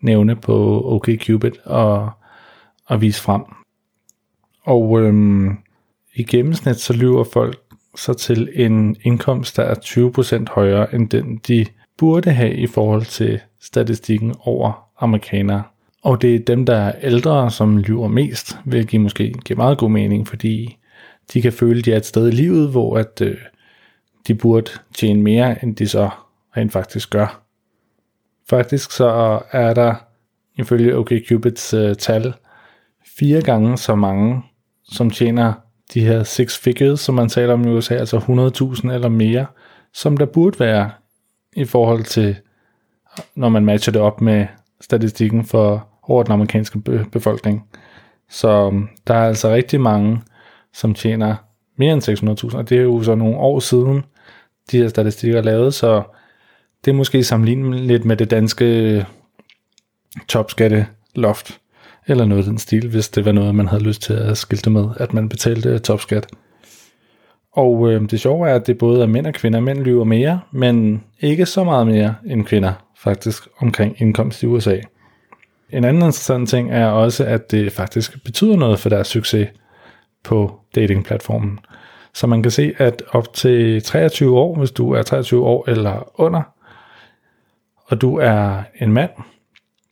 nævne 0.00 0.36
på 0.36 0.82
OkCupid 0.84 1.52
og, 1.64 2.10
og 2.86 3.00
vise 3.00 3.22
frem. 3.22 3.42
Og 4.62 5.00
øh, 5.02 5.14
i 6.14 6.24
gennemsnit 6.24 6.76
så 6.76 6.92
lyver 6.92 7.24
folk 7.24 7.65
så 7.96 8.14
til 8.14 8.48
en 8.54 8.96
indkomst, 9.02 9.56
der 9.56 9.62
er 9.62 9.74
20% 10.48 10.54
højere 10.54 10.94
end 10.94 11.08
den, 11.08 11.40
de 11.48 11.66
burde 11.98 12.30
have 12.30 12.54
i 12.54 12.66
forhold 12.66 13.04
til 13.04 13.40
statistikken 13.60 14.34
over 14.40 14.88
amerikanere. 15.00 15.62
Og 16.02 16.22
det 16.22 16.34
er 16.34 16.38
dem, 16.38 16.66
der 16.66 16.76
er 16.76 16.92
ældre, 17.02 17.50
som 17.50 17.78
lyver 17.78 18.08
mest, 18.08 18.58
hvilket 18.64 19.00
måske 19.00 19.32
giver 19.44 19.56
meget 19.56 19.78
god 19.78 19.90
mening, 19.90 20.28
fordi 20.28 20.78
de 21.32 21.42
kan 21.42 21.52
føle, 21.52 21.78
at 21.78 21.84
de 21.84 21.92
er 21.92 21.96
et 21.96 22.06
sted 22.06 22.28
i 22.28 22.30
livet, 22.30 22.70
hvor 22.70 22.98
at, 22.98 23.20
øh, 23.20 23.36
de 24.26 24.34
burde 24.34 24.70
tjene 24.94 25.22
mere, 25.22 25.64
end 25.64 25.76
de 25.76 25.88
så 25.88 26.10
rent 26.56 26.72
faktisk 26.72 27.10
gør. 27.10 27.42
Faktisk 28.50 28.90
så 28.90 29.40
er 29.52 29.74
der 29.74 29.94
ifølge 30.58 30.96
OkCupids 30.96 31.74
øh, 31.74 31.94
tal 31.94 32.34
fire 33.18 33.42
gange 33.42 33.78
så 33.78 33.94
mange, 33.94 34.42
som 34.84 35.10
tjener 35.10 35.52
de 35.96 36.04
her 36.04 36.22
six 36.22 36.58
figures, 36.58 37.00
som 37.00 37.14
man 37.14 37.28
taler 37.28 37.54
om 37.54 37.68
i 37.68 37.70
USA, 37.70 37.94
altså 37.94 38.18
100.000 38.18 38.92
eller 38.92 39.08
mere, 39.08 39.46
som 39.92 40.16
der 40.16 40.26
burde 40.26 40.60
være 40.60 40.90
i 41.56 41.64
forhold 41.64 42.04
til, 42.04 42.36
når 43.34 43.48
man 43.48 43.64
matcher 43.64 43.92
det 43.92 44.02
op 44.02 44.20
med 44.20 44.46
statistikken 44.80 45.44
for 45.44 45.88
over 46.02 46.22
den 46.22 46.32
amerikanske 46.32 46.78
befolkning. 47.12 47.68
Så 48.30 48.48
øhm, 48.48 48.88
der 49.06 49.14
er 49.14 49.28
altså 49.28 49.50
rigtig 49.50 49.80
mange, 49.80 50.22
som 50.72 50.94
tjener 50.94 51.34
mere 51.76 51.92
end 51.92 52.48
600.000, 52.50 52.56
og 52.56 52.68
det 52.68 52.78
er 52.78 52.82
jo 52.82 53.02
så 53.02 53.14
nogle 53.14 53.36
år 53.36 53.60
siden, 53.60 54.04
de 54.70 54.78
her 54.78 54.88
statistikker 54.88 55.38
er 55.38 55.42
lavet, 55.42 55.74
så 55.74 56.02
det 56.84 56.90
er 56.90 56.94
måske 56.94 57.24
sammenlignet 57.24 57.80
lidt 57.80 58.04
med 58.04 58.16
det 58.16 58.30
danske 58.30 58.64
øh, 58.64 59.04
topskatteloft, 60.28 61.60
eller 62.06 62.24
noget 62.24 62.42
af 62.42 62.48
den 62.48 62.58
stil, 62.58 62.88
hvis 62.88 63.08
det 63.08 63.24
var 63.24 63.32
noget, 63.32 63.54
man 63.54 63.68
havde 63.68 63.82
lyst 63.82 64.02
til 64.02 64.12
at 64.12 64.38
skilte 64.38 64.70
med, 64.70 64.84
at 64.96 65.14
man 65.14 65.28
betalte 65.28 65.78
topskat. 65.78 66.26
Og 67.52 67.92
øh, 67.92 68.10
det 68.10 68.20
sjove 68.20 68.48
er, 68.48 68.54
at 68.54 68.66
det 68.66 68.78
både 68.78 69.02
er 69.02 69.06
mænd 69.06 69.26
og 69.26 69.34
kvinder. 69.34 69.60
Mænd 69.60 69.78
lyver 69.78 70.04
mere, 70.04 70.40
men 70.50 71.04
ikke 71.20 71.46
så 71.46 71.64
meget 71.64 71.86
mere 71.86 72.14
end 72.26 72.44
kvinder, 72.44 72.72
faktisk 72.98 73.48
omkring 73.58 73.96
indkomst 73.98 74.42
i 74.42 74.46
USA. 74.46 74.76
En 75.70 75.84
anden 75.84 76.02
interessant 76.02 76.48
ting 76.48 76.72
er 76.72 76.86
også, 76.86 77.24
at 77.24 77.50
det 77.50 77.72
faktisk 77.72 78.24
betyder 78.24 78.56
noget 78.56 78.78
for 78.78 78.88
deres 78.88 79.08
succes 79.08 79.48
på 80.24 80.60
datingplatformen. 80.74 81.58
Så 82.14 82.26
man 82.26 82.42
kan 82.42 82.50
se, 82.50 82.72
at 82.78 83.02
op 83.12 83.32
til 83.32 83.82
23 83.82 84.38
år, 84.38 84.58
hvis 84.58 84.70
du 84.70 84.92
er 84.92 85.02
23 85.02 85.44
år 85.44 85.70
eller 85.70 86.20
under, 86.20 86.42
og 87.86 88.00
du 88.00 88.16
er 88.16 88.62
en 88.80 88.92
mand, 88.92 89.10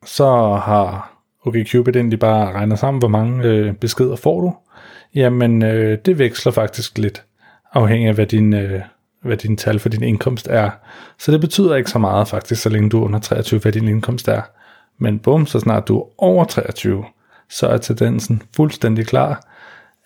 så 0.06 0.26
har 0.64 1.13
OkCupid 1.44 1.96
egentlig 1.96 2.18
bare 2.18 2.52
regner 2.52 2.76
sammen, 2.76 2.98
hvor 2.98 3.08
mange 3.08 3.44
øh, 3.44 3.74
beskeder 3.74 4.16
får 4.16 4.40
du. 4.40 4.54
Jamen, 5.14 5.62
øh, 5.62 5.98
det 6.04 6.18
veksler 6.18 6.52
faktisk 6.52 6.98
lidt 6.98 7.24
afhængig 7.72 8.08
af, 8.08 8.14
hvad 8.14 8.26
din, 8.26 8.54
øh, 8.54 8.80
hvad 9.22 9.36
din 9.36 9.56
tal 9.56 9.78
for 9.78 9.88
din 9.88 10.02
indkomst 10.02 10.48
er. 10.50 10.70
Så 11.18 11.32
det 11.32 11.40
betyder 11.40 11.74
ikke 11.74 11.90
så 11.90 11.98
meget 11.98 12.28
faktisk, 12.28 12.62
så 12.62 12.68
længe 12.68 12.90
du 12.90 13.00
er 13.00 13.04
under 13.04 13.18
23, 13.18 13.60
hvad 13.60 13.72
din 13.72 13.88
indkomst 13.88 14.28
er. 14.28 14.42
Men 14.98 15.18
bum, 15.18 15.46
så 15.46 15.60
snart 15.60 15.88
du 15.88 15.98
er 15.98 16.04
over 16.18 16.44
23, 16.44 17.04
så 17.50 17.66
er 17.66 17.78
tendensen 17.78 18.42
fuldstændig 18.56 19.06
klar, 19.06 19.46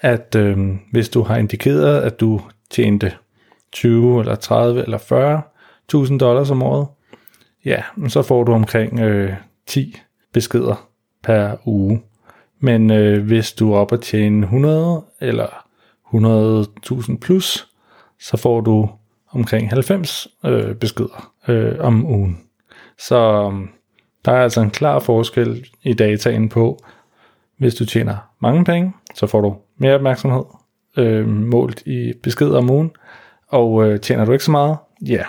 at 0.00 0.35
øh, 0.37 0.59
hvis 0.92 1.09
du 1.09 1.23
har 1.23 1.37
indikeret, 1.37 2.00
at 2.00 2.21
du 2.21 2.40
tjente 2.71 3.12
20 3.73 4.21
eller 4.21 4.35
30 4.35 4.83
eller 4.83 4.99
40 4.99 5.42
1000 5.85 6.21
dollars 6.21 6.50
om 6.50 6.62
året, 6.62 6.87
ja, 7.64 7.83
så 8.09 8.23
får 8.23 8.45
du 8.45 8.52
omkring 8.52 9.00
øh, 9.00 9.33
10 9.66 9.97
beskeder 10.33 10.88
per 11.22 11.56
uge. 11.64 12.02
Men 12.60 12.90
øh, 12.90 13.26
hvis 13.26 13.52
du 13.52 13.72
er 13.72 13.78
oppe 13.78 13.94
at 13.94 14.00
tjene 14.00 14.42
100 14.42 15.04
eller 15.20 15.66
100.000 16.14 17.18
plus, 17.18 17.68
så 18.20 18.37
får 18.37 18.60
du 18.60 18.90
omkring 19.30 19.68
90 19.68 20.28
øh, 20.44 20.75
beskeder 20.75 21.32
øh, 21.48 21.75
om 21.80 22.06
ugen. 22.06 22.40
Så 22.98 23.50
øh, 23.52 23.68
der 24.25 24.32
er 24.32 24.42
altså 24.42 24.60
en 24.60 24.70
klar 24.70 24.98
forskel 24.98 25.66
i 25.82 25.92
dataen 25.92 26.48
på, 26.48 26.78
hvis 27.58 27.75
du 27.75 27.84
tjener 27.84 28.16
mange 28.40 28.64
penge, 28.64 28.92
så 29.14 29.26
får 29.26 29.40
du 29.40 29.56
mere 29.76 29.94
opmærksomhed 29.94 30.44
øh, 30.96 31.28
målt 31.28 31.82
i 31.87 32.12
beskeder 32.22 32.58
om 32.58 32.70
ugen, 32.70 32.90
og 33.48 33.84
øh, 33.84 34.00
tjener 34.00 34.25
du 34.25 34.32
ikke 34.32 34.44
så 34.44 34.50
meget, 34.50 34.76
ja, 35.06 35.22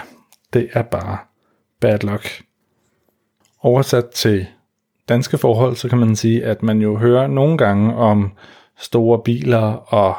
det 0.53 0.69
er 0.74 0.81
bare 0.81 1.17
bad 1.79 2.00
luck. 2.00 2.43
Oversat 3.62 4.10
til 4.10 4.48
danske 5.10 5.38
forhold, 5.38 5.75
så 5.75 5.89
kan 5.89 5.98
man 5.98 6.16
sige, 6.16 6.46
at 6.46 6.63
man 6.63 6.82
jo 6.82 6.98
hører 6.98 7.28
nogle 7.28 7.58
gange 7.58 7.96
om 7.96 8.32
store 8.78 9.20
biler 9.20 9.74
og 9.94 10.16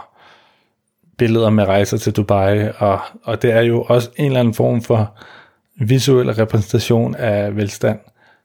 billeder 1.19 1.51
med 1.51 1.65
rejser 1.65 1.97
til 1.97 2.13
Dubai, 2.13 2.69
og, 2.79 3.01
og 3.25 3.43
det 3.43 3.53
er 3.53 3.61
jo 3.61 3.83
også 3.83 4.11
en 4.17 4.27
eller 4.27 4.41
anden 4.41 4.55
form 4.55 4.83
for 4.83 5.13
visuel 5.81 6.33
repræsentation 6.33 7.15
af 7.15 7.57
velstand. 7.57 7.99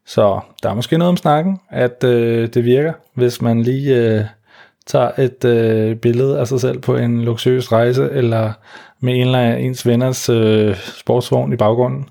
Så 0.05 0.39
der 0.63 0.69
er 0.69 0.73
måske 0.73 0.97
noget 0.97 1.09
om 1.09 1.17
snakken, 1.17 1.59
at 1.69 2.03
øh, 2.03 2.49
det 2.53 2.65
virker, 2.65 2.93
hvis 3.13 3.41
man 3.41 3.61
lige 3.61 3.95
øh, 3.95 4.25
tager 4.85 5.11
et 5.19 5.45
øh, 5.45 5.95
billede 5.95 6.39
af 6.39 6.47
sig 6.47 6.61
selv 6.61 6.79
på 6.79 6.95
en 6.95 7.23
luksuriøs 7.23 7.71
rejse, 7.71 8.09
eller 8.11 8.51
med 8.99 9.13
en 9.13 9.21
eller 9.21 9.39
anden 9.39 9.65
ens 9.65 9.87
venners 9.87 10.29
øh, 10.29 10.75
sportsvogn 10.75 11.53
i 11.53 11.55
baggrunden. 11.55 12.09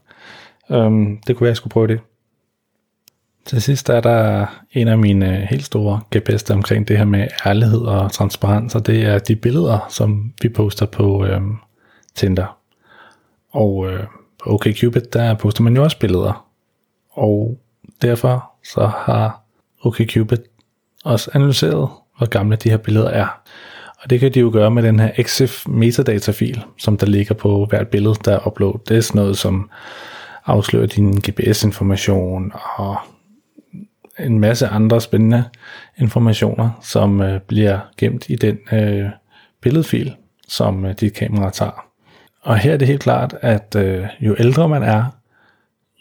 Øhm, 0.70 1.18
det 1.26 1.36
kunne 1.36 1.44
være, 1.44 1.48
at 1.48 1.52
jeg 1.52 1.56
skulle 1.56 1.72
prøve 1.72 1.86
det. 1.86 2.00
Til 3.46 3.62
sidst 3.62 3.88
er 3.88 4.00
der 4.00 4.46
en 4.72 4.88
af 4.88 4.98
mine 4.98 5.38
øh, 5.38 5.42
helt 5.50 5.64
store 5.64 6.00
kæpheste 6.10 6.52
omkring 6.52 6.88
det 6.88 6.98
her 6.98 7.04
med 7.04 7.28
ærlighed 7.46 7.80
og 7.80 8.12
transparens, 8.12 8.74
og 8.74 8.86
det 8.86 9.04
er 9.04 9.18
de 9.18 9.36
billeder, 9.36 9.86
som 9.88 10.32
vi 10.42 10.48
poster 10.48 10.86
på 10.86 11.26
øhm, 11.26 11.56
Tinder. 12.14 12.58
Og 13.50 13.90
øh, 13.90 14.04
på 14.44 14.50
OkCupid, 14.50 15.00
der 15.12 15.34
poster 15.34 15.62
man 15.62 15.76
jo 15.76 15.82
også 15.82 15.98
billeder. 15.98 16.46
Og 17.10 17.58
derfor 18.02 18.50
så 18.64 18.86
har 18.86 19.42
OkCupid 19.82 20.38
også 21.04 21.30
analyseret, 21.34 21.88
hvor 22.18 22.26
gamle 22.26 22.56
de 22.56 22.70
her 22.70 22.76
billeder 22.76 23.08
er. 23.08 23.26
Og 24.02 24.10
det 24.10 24.20
kan 24.20 24.34
de 24.34 24.40
jo 24.40 24.50
gøre 24.52 24.70
med 24.70 24.82
den 24.82 25.00
her 25.00 25.10
EXIF 25.16 25.68
metadata-fil, 25.68 26.64
som 26.78 26.96
der 26.96 27.06
ligger 27.06 27.34
på 27.34 27.66
hvert 27.68 27.88
billede, 27.88 28.14
der 28.24 28.32
er 28.32 28.46
upload. 28.46 28.78
Det 28.88 28.96
er 28.96 29.00
sådan 29.00 29.20
noget, 29.20 29.38
som 29.38 29.70
afslører 30.46 30.86
din 30.86 31.12
GPS-information 31.12 32.52
og 32.76 32.96
en 34.18 34.38
masse 34.38 34.66
andre 34.66 35.00
spændende 35.00 35.44
informationer, 35.98 36.70
som 36.82 37.20
øh, 37.20 37.40
bliver 37.40 37.78
gemt 37.98 38.28
i 38.28 38.36
den 38.36 38.58
øh, 38.72 39.10
billedfil, 39.60 40.14
som 40.48 40.84
øh, 40.84 40.94
dit 41.00 41.14
kamera 41.14 41.50
tager. 41.50 41.86
Og 42.42 42.58
her 42.58 42.72
er 42.72 42.76
det 42.76 42.88
helt 42.88 43.02
klart, 43.02 43.34
at 43.40 43.76
øh, 43.76 44.06
jo 44.20 44.36
ældre 44.38 44.68
man 44.68 44.82
er, 44.82 45.04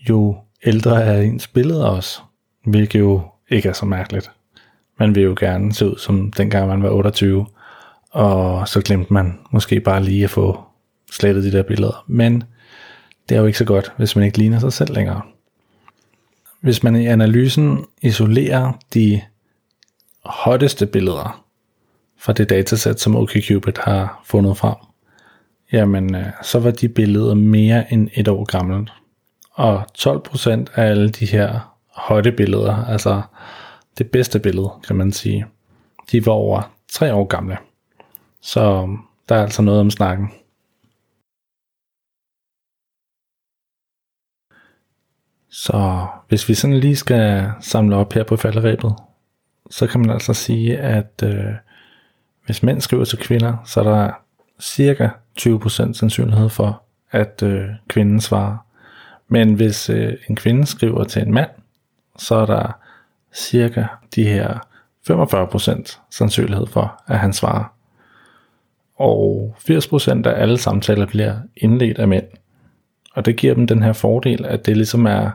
jo 0.09 0.37
ældre 0.65 1.03
er 1.03 1.21
ens 1.21 1.47
billeder 1.47 1.85
også, 1.85 2.21
hvilket 2.65 2.99
jo 2.99 3.21
ikke 3.49 3.69
er 3.69 3.73
så 3.73 3.85
mærkeligt. 3.85 4.31
Man 4.99 5.15
vil 5.15 5.23
jo 5.23 5.35
gerne 5.39 5.73
se 5.73 5.85
ud 5.85 5.97
som 5.97 6.31
dengang 6.31 6.67
man 6.67 6.83
var 6.83 6.89
28, 6.89 7.45
og 8.11 8.67
så 8.67 8.81
glemte 8.81 9.13
man 9.13 9.39
måske 9.51 9.79
bare 9.79 10.03
lige 10.03 10.23
at 10.23 10.29
få 10.29 10.63
slettet 11.11 11.43
de 11.43 11.51
der 11.51 11.63
billeder. 11.63 12.05
Men 12.07 12.43
det 13.29 13.35
er 13.35 13.39
jo 13.39 13.45
ikke 13.45 13.57
så 13.57 13.65
godt, 13.65 13.93
hvis 13.97 14.15
man 14.15 14.25
ikke 14.25 14.37
ligner 14.37 14.59
sig 14.59 14.73
selv 14.73 14.93
længere. 14.93 15.21
Hvis 16.63 16.83
man 16.83 16.95
i 16.95 17.07
analysen 17.07 17.85
isolerer 18.01 18.71
de 18.93 19.21
hotteste 20.25 20.85
billeder 20.85 21.43
fra 22.17 22.33
det 22.33 22.49
datasæt, 22.49 22.99
som 22.99 23.15
OkCupid 23.15 23.73
har 23.79 24.21
fundet 24.25 24.57
frem, 24.57 24.75
jamen 25.71 26.15
øh, 26.15 26.25
så 26.41 26.59
var 26.59 26.71
de 26.71 26.89
billeder 26.89 27.33
mere 27.33 27.93
end 27.93 28.09
et 28.13 28.27
år 28.27 28.43
gammelt. 28.43 28.93
Og 29.53 29.83
12% 29.97 30.49
af 30.49 30.89
alle 30.89 31.09
de 31.09 31.25
her 31.25 31.75
hotte 31.95 32.31
billeder, 32.31 32.85
altså 32.85 33.21
det 33.97 34.11
bedste 34.11 34.39
billede, 34.39 34.71
kan 34.87 34.95
man 34.95 35.11
sige, 35.11 35.45
de 36.11 36.25
var 36.25 36.33
over 36.33 36.71
tre 36.91 37.13
år 37.13 37.25
gamle. 37.25 37.57
Så 38.41 38.87
der 39.29 39.35
er 39.35 39.43
altså 39.43 39.61
noget 39.61 39.79
om 39.79 39.91
snakken. 39.91 40.31
Så 45.55 46.07
hvis 46.27 46.49
vi 46.49 46.53
sådan 46.53 46.77
lige 46.77 46.95
skal 46.95 47.51
samle 47.61 47.95
op 47.95 48.13
her 48.13 48.23
på 48.23 48.35
falderæbet, 48.35 48.95
så 49.69 49.87
kan 49.87 50.01
man 50.01 50.09
altså 50.09 50.33
sige, 50.33 50.77
at 50.77 51.23
øh, 51.23 51.53
hvis 52.45 52.63
mænd 52.63 52.81
skriver 52.81 53.05
til 53.05 53.17
kvinder, 53.17 53.57
så 53.65 53.79
er 53.79 53.83
der 53.83 54.11
cirka 54.61 55.09
20% 55.39 55.93
sandsynlighed 55.93 56.49
for, 56.49 56.83
at 57.11 57.43
øh, 57.43 57.65
kvinden 57.87 58.21
svarer. 58.21 58.57
Men 59.27 59.53
hvis 59.53 59.89
øh, 59.89 60.13
en 60.29 60.35
kvinde 60.35 60.65
skriver 60.65 61.03
til 61.03 61.21
en 61.21 61.33
mand, 61.33 61.49
så 62.17 62.35
er 62.35 62.45
der 62.45 62.77
cirka 63.33 63.85
de 64.15 64.23
her 64.23 64.59
45% 65.11 65.99
sandsynlighed 66.09 66.67
for, 66.67 67.03
at 67.07 67.19
han 67.19 67.33
svarer. 67.33 67.73
Og 68.95 69.55
80% 69.59 70.27
af 70.27 70.41
alle 70.41 70.57
samtaler 70.57 71.05
bliver 71.05 71.35
indledt 71.57 71.99
af 71.99 72.07
mænd. 72.07 72.25
Og 73.13 73.25
det 73.25 73.35
giver 73.35 73.53
dem 73.53 73.67
den 73.67 73.83
her 73.83 73.93
fordel, 73.93 74.45
at 74.45 74.65
det 74.65 74.77
ligesom 74.77 75.05
er 75.05 75.31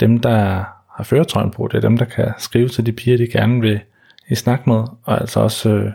dem, 0.00 0.18
der 0.18 0.64
har 0.96 1.04
føretrøjen 1.04 1.50
på, 1.50 1.68
det 1.72 1.76
er 1.76 1.88
dem, 1.88 1.98
der 1.98 2.04
kan 2.04 2.32
skrive 2.38 2.68
til 2.68 2.86
de 2.86 2.92
piger, 2.92 3.16
de 3.16 3.26
gerne 3.26 3.60
vil 3.60 3.80
i 4.28 4.34
snak 4.34 4.66
med, 4.66 4.84
og 5.04 5.20
altså 5.20 5.40
også 5.40 5.70
øh, 5.70 5.92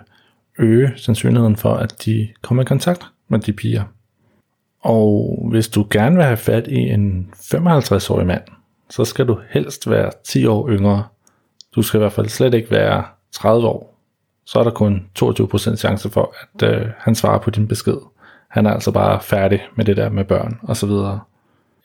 øge 0.60 0.93
sandsynligheden 0.95 1.55
for, 1.55 1.74
at 1.74 2.05
de 2.05 2.27
kommer 2.41 2.63
i 2.63 2.65
kontakt 2.65 3.01
med 3.27 3.39
de 3.39 3.53
piger. 3.53 3.84
Og 4.81 5.48
hvis 5.51 5.67
du 5.67 5.88
gerne 5.89 6.15
vil 6.15 6.25
have 6.25 6.38
fat 6.38 6.67
i 6.67 6.79
en 6.79 7.34
55-årig 7.34 8.27
mand, 8.27 8.43
så 8.89 9.05
skal 9.05 9.27
du 9.27 9.39
helst 9.50 9.89
være 9.89 10.12
10 10.24 10.45
år 10.45 10.69
yngre. 10.69 11.03
Du 11.75 11.81
skal 11.81 11.98
i 11.98 12.01
hvert 12.01 12.13
fald 12.13 12.29
slet 12.29 12.53
ikke 12.53 12.72
være 12.72 13.03
30 13.31 13.67
år. 13.67 13.95
Så 14.45 14.60
er 14.60 14.63
der 14.63 14.72
kun 14.72 15.05
22% 15.19 15.75
chance 15.75 16.10
for, 16.10 16.36
at 16.55 16.69
øh, 16.69 16.88
han 16.98 17.15
svarer 17.15 17.39
på 17.39 17.50
din 17.50 17.67
besked. 17.67 17.98
Han 18.55 18.65
er 18.65 18.71
altså 18.71 18.91
bare 18.91 19.21
færdig 19.21 19.67
med 19.75 19.85
det 19.85 19.97
der 19.97 20.09
med 20.09 20.25
børn 20.25 20.59
og 20.63 20.77
så 20.77 20.88
videre. 20.88 21.19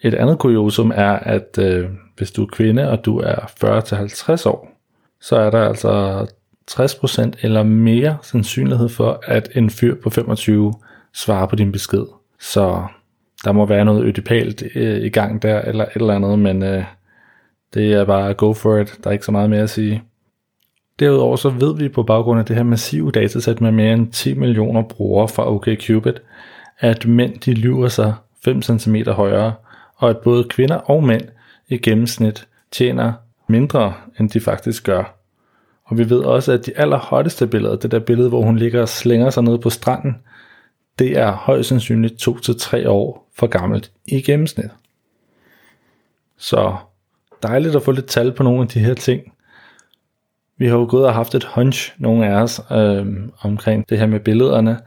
Et 0.02 0.14
andet 0.14 0.38
kuriosum 0.38 0.92
er, 0.94 1.12
at 1.12 1.58
øh, 1.58 1.88
hvis 2.16 2.30
du 2.30 2.42
er 2.42 2.46
kvinde, 2.46 2.90
og 2.90 3.04
du 3.04 3.18
er 3.18 3.34
40-50 4.44 4.48
år, 4.48 4.70
så 5.20 5.36
er 5.36 5.50
der 5.50 5.68
altså 5.68 6.26
60% 6.70 7.30
eller 7.42 7.62
mere 7.62 8.18
sandsynlighed 8.22 8.88
for, 8.88 9.20
at 9.26 9.48
en 9.54 9.70
fyr 9.70 9.94
på 10.02 10.10
25 10.10 10.74
svarer 11.14 11.46
på 11.46 11.56
din 11.56 11.72
besked. 11.72 12.04
Så 12.40 12.82
der 13.44 13.52
må 13.52 13.66
være 13.66 13.84
noget 13.84 14.04
ødipalt 14.04 14.62
øh, 14.74 15.04
i 15.04 15.08
gang 15.08 15.42
der, 15.42 15.60
eller 15.60 15.84
et 15.84 15.90
eller 15.96 16.14
andet, 16.14 16.38
men 16.38 16.62
øh, 16.62 16.84
det 17.74 17.92
er 17.92 18.04
bare 18.04 18.34
go 18.34 18.52
for 18.52 18.76
it. 18.76 18.98
Der 19.04 19.10
er 19.10 19.12
ikke 19.12 19.24
så 19.24 19.32
meget 19.32 19.50
mere 19.50 19.62
at 19.62 19.70
sige. 19.70 20.02
Derudover 21.00 21.36
så 21.36 21.48
ved 21.48 21.76
vi 21.76 21.88
på 21.88 22.02
baggrund 22.02 22.40
af 22.40 22.46
det 22.46 22.56
her 22.56 22.62
massive 22.62 23.10
datasæt 23.10 23.60
med 23.60 23.70
mere 23.72 23.92
end 23.92 24.12
10 24.12 24.34
millioner 24.34 24.82
brugere 24.82 25.28
fra 25.28 25.52
OkCupid, 25.52 26.14
at 26.80 27.06
mænd 27.06 27.40
de 27.40 27.54
lyver 27.54 27.88
sig 27.88 28.14
5 28.44 28.62
cm 28.62 28.96
højere, 28.96 29.54
og 29.96 30.10
at 30.10 30.18
både 30.18 30.44
kvinder 30.44 30.76
og 30.76 31.04
mænd 31.04 31.22
i 31.68 31.78
gennemsnit 31.78 32.48
tjener 32.70 33.12
mindre, 33.46 33.94
end 34.20 34.30
de 34.30 34.40
faktisk 34.40 34.84
gør. 34.84 35.16
Og 35.84 35.98
vi 35.98 36.10
ved 36.10 36.18
også, 36.18 36.52
at 36.52 36.66
de 36.66 36.78
allerhotteste 36.78 37.46
billeder, 37.46 37.76
det 37.76 37.90
der 37.90 37.98
billede, 37.98 38.28
hvor 38.28 38.42
hun 38.42 38.56
ligger 38.56 38.80
og 38.82 38.88
slænger 38.88 39.30
sig 39.30 39.42
ned 39.42 39.58
på 39.58 39.70
stranden, 39.70 40.16
det 40.98 41.18
er 41.18 41.32
højst 41.32 41.68
sandsynligt 41.68 42.28
2-3 42.28 42.88
år 42.88 43.30
for 43.34 43.46
gammelt 43.46 43.92
i 44.06 44.20
gennemsnit. 44.20 44.70
Så 46.36 46.76
dejligt 47.42 47.76
at 47.76 47.82
få 47.82 47.92
lidt 47.92 48.06
tal 48.06 48.32
på 48.32 48.42
nogle 48.42 48.62
af 48.62 48.68
de 48.68 48.80
her 48.80 48.94
ting. 48.94 49.32
Vi 50.56 50.66
har 50.66 50.76
jo 50.76 50.86
gået 50.90 51.06
og 51.06 51.14
haft 51.14 51.34
et 51.34 51.44
hunch, 51.44 51.94
nogle 51.98 52.26
af 52.26 52.42
os, 52.42 52.60
øh, 52.70 53.06
omkring 53.40 53.88
det 53.88 53.98
her 53.98 54.06
med 54.06 54.20
billederne, 54.20 54.80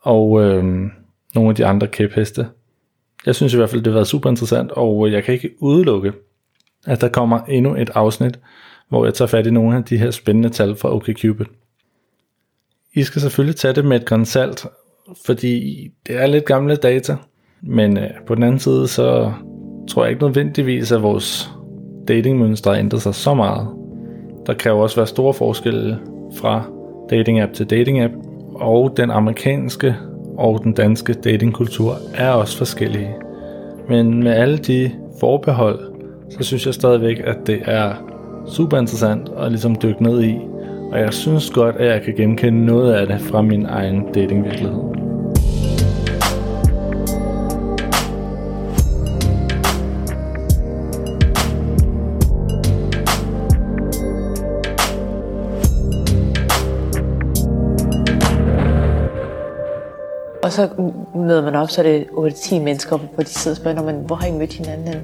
og 0.00 0.42
øh, 0.42 0.90
nogle 1.34 1.50
af 1.50 1.56
de 1.56 1.66
andre 1.66 1.86
kæpheste. 1.86 2.46
Jeg 3.26 3.34
synes 3.34 3.54
i 3.54 3.56
hvert 3.56 3.70
fald, 3.70 3.82
det 3.82 3.92
har 3.92 3.98
været 3.98 4.06
super 4.06 4.30
interessant, 4.30 4.70
og 4.70 5.06
øh, 5.06 5.12
jeg 5.12 5.24
kan 5.24 5.34
ikke 5.34 5.50
udelukke, 5.58 6.12
at 6.86 7.00
der 7.00 7.08
kommer 7.08 7.40
endnu 7.40 7.76
et 7.76 7.90
afsnit, 7.94 8.38
hvor 8.88 9.04
jeg 9.04 9.14
tager 9.14 9.28
fat 9.28 9.46
i 9.46 9.50
nogle 9.50 9.76
af 9.76 9.84
de 9.84 9.96
her 9.96 10.10
spændende 10.10 10.48
tal 10.48 10.76
fra 10.76 10.94
OkCupid. 10.94 11.46
I 12.94 13.02
skal 13.02 13.22
selvfølgelig 13.22 13.56
tage 13.56 13.74
det 13.74 13.84
med 13.84 14.00
et 14.00 14.06
grænsalt, 14.06 14.66
fordi 15.26 15.88
det 16.06 16.16
er 16.16 16.26
lidt 16.26 16.44
gamle 16.44 16.76
data, 16.76 17.16
men 17.62 17.98
øh, 17.98 18.10
på 18.26 18.34
den 18.34 18.42
anden 18.42 18.58
side, 18.58 18.88
så 18.88 19.32
tror 19.88 20.04
jeg 20.04 20.10
ikke 20.10 20.24
nødvendigvis, 20.24 20.92
at 20.92 21.02
vores 21.02 21.50
datingmønstre 22.08 22.72
har 22.72 22.78
ændret 22.78 23.02
sig 23.02 23.14
så 23.14 23.34
meget. 23.34 23.68
Der 24.46 24.54
kan 24.54 24.72
jo 24.72 24.78
også 24.78 24.96
være 24.96 25.06
store 25.06 25.34
forskelle 25.34 25.98
fra 26.36 26.64
dating 27.10 27.40
app 27.40 27.52
til 27.52 27.70
dating 27.70 28.00
app, 28.00 28.14
og 28.54 28.94
den 28.96 29.10
amerikanske 29.10 29.96
og 30.38 30.60
den 30.64 30.72
danske 30.72 31.12
datingkultur 31.12 31.96
er 32.14 32.30
også 32.30 32.58
forskellige. 32.58 33.10
Men 33.88 34.22
med 34.22 34.32
alle 34.32 34.58
de 34.58 34.90
forbehold, 35.20 35.78
så 36.30 36.44
synes 36.44 36.66
jeg 36.66 36.74
stadigvæk, 36.74 37.20
at 37.24 37.36
det 37.46 37.62
er 37.64 37.92
super 38.46 38.78
interessant 38.78 39.30
at 39.38 39.50
ligesom 39.50 39.76
dykke 39.82 40.02
ned 40.02 40.22
i. 40.22 40.38
Og 40.92 41.00
jeg 41.00 41.12
synes 41.12 41.50
godt, 41.50 41.76
at 41.76 41.86
jeg 41.86 42.02
kan 42.02 42.14
genkende 42.14 42.66
noget 42.66 42.92
af 42.92 43.06
det 43.06 43.20
fra 43.20 43.42
min 43.42 43.66
egen 43.66 44.12
datingvirkelighed. 44.14 45.03
Så 60.54 60.68
møder 61.14 61.42
man 61.42 61.54
op, 61.54 61.70
så 61.70 61.80
er 61.80 61.82
det 61.82 62.04
8-10 62.04 62.60
mennesker, 62.60 62.96
på 62.96 63.22
de 63.22 63.28
sidder 63.28 63.54
og 63.54 63.56
spørger, 63.56 63.82
men 63.82 63.96
hvor 64.06 64.16
har 64.16 64.26
I 64.26 64.30
mødt 64.30 64.52
hinanden? 64.52 64.94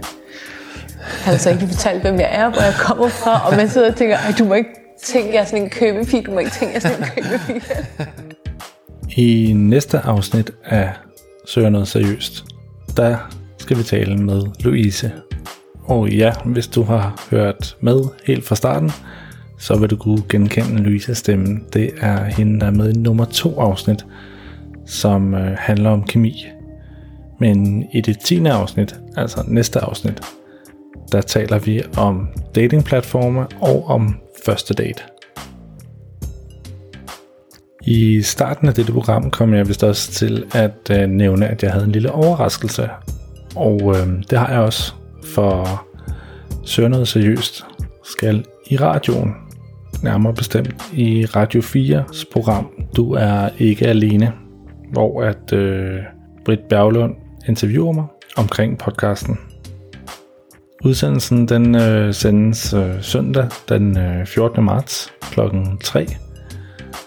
Han 1.01 1.33
har 1.33 1.37
så 1.37 1.51
ikke 1.51 1.67
fortalt, 1.67 2.03
hvem 2.03 2.15
jeg 2.15 2.29
er, 2.31 2.51
hvor 2.51 2.63
jeg 2.63 2.75
kommer 2.79 3.09
fra, 3.09 3.51
og 3.51 3.57
man 3.57 3.69
sidder 3.69 3.91
og 3.91 3.97
tænker, 3.97 4.17
du 4.39 4.45
må 4.45 4.55
ikke 4.55 4.71
tænke, 5.05 5.35
jeg 5.35 5.41
er 5.41 5.45
sådan 5.45 5.65
en 5.65 5.71
købepige, 5.71 6.23
du 6.23 6.31
må 6.31 6.39
ikke 6.39 6.51
tænke, 6.51 6.75
jeg 6.75 6.77
er 6.77 6.81
sådan 6.81 7.05
en 7.05 7.23
købepige. 7.23 7.63
I 9.17 9.53
næste 9.53 9.99
afsnit 9.99 10.51
af 10.65 10.91
Søger 11.47 11.71
noget 11.71 11.89
seriøst, 11.89 12.45
der 12.97 13.17
skal 13.59 13.79
vi 13.79 13.83
tale 13.83 14.17
med 14.17 14.43
Louise. 14.61 15.13
Og 15.85 16.09
ja, 16.09 16.33
hvis 16.45 16.67
du 16.67 16.83
har 16.83 17.27
hørt 17.31 17.77
med 17.81 18.01
helt 18.27 18.45
fra 18.45 18.55
starten, 18.55 18.91
så 19.59 19.79
vil 19.79 19.91
du 19.91 19.97
kunne 19.97 20.23
genkende 20.29 20.83
Louises 20.83 21.19
stemme. 21.19 21.61
Det 21.73 21.91
er 22.01 22.25
hende, 22.25 22.61
der 22.61 22.67
er 22.67 22.71
med 22.71 22.91
i 22.95 22.99
nummer 22.99 23.25
to 23.25 23.61
afsnit, 23.61 24.05
som 24.91 25.35
øh, 25.35 25.57
handler 25.59 25.91
om 25.91 26.05
kemi. 26.05 26.47
Men 27.41 27.87
i 27.93 28.01
det 28.01 28.19
10. 28.19 28.47
afsnit, 28.47 29.01
altså 29.17 29.45
næste 29.47 29.81
afsnit, 29.81 30.21
der 31.13 31.21
taler 31.21 31.59
vi 31.59 31.83
om 31.97 32.29
datingplatforme 32.55 33.47
og 33.61 33.87
om 33.87 34.17
første 34.47 34.75
date. 34.75 35.03
I 37.83 38.23
starten 38.23 38.69
af 38.69 38.75
dette 38.75 38.93
program 38.93 39.31
kom 39.31 39.55
jeg 39.55 39.69
vist 39.69 39.85
også 39.85 40.11
til 40.13 40.45
at 40.55 40.91
øh, 40.91 41.09
nævne, 41.09 41.47
at 41.47 41.63
jeg 41.63 41.73
havde 41.73 41.85
en 41.85 41.93
lille 41.93 42.13
overraskelse. 42.13 42.89
Og 43.57 43.81
øh, 43.97 44.07
det 44.31 44.39
har 44.39 44.49
jeg 44.53 44.61
også, 44.61 44.95
for 45.35 45.87
Søger 46.65 46.89
noget 46.89 47.09
seriøst 47.09 47.65
skal 48.05 48.45
i 48.67 48.77
radioen, 48.77 49.35
nærmere 50.03 50.35
bestemt 50.35 50.75
i 50.93 51.27
Radio 51.27 51.61
4's 51.61 52.25
program 52.33 52.71
Du 52.97 53.13
er 53.13 53.49
ikke 53.59 53.87
alene, 53.87 54.33
hvor 54.93 55.23
at 55.23 55.53
øh, 55.53 55.99
Britt 56.45 56.69
Berglund 56.69 57.15
interviewer 57.49 57.93
mig 57.93 58.05
omkring 58.37 58.79
podcasten. 58.79 59.39
Udsendelsen 60.85 61.49
den 61.49 61.75
øh, 61.75 62.15
sendes 62.15 62.73
øh, 62.73 63.03
søndag 63.03 63.49
den 63.69 63.99
øh, 63.99 64.27
14. 64.27 64.65
marts 64.65 65.13
kl. 65.21 65.41
3. 65.85 66.07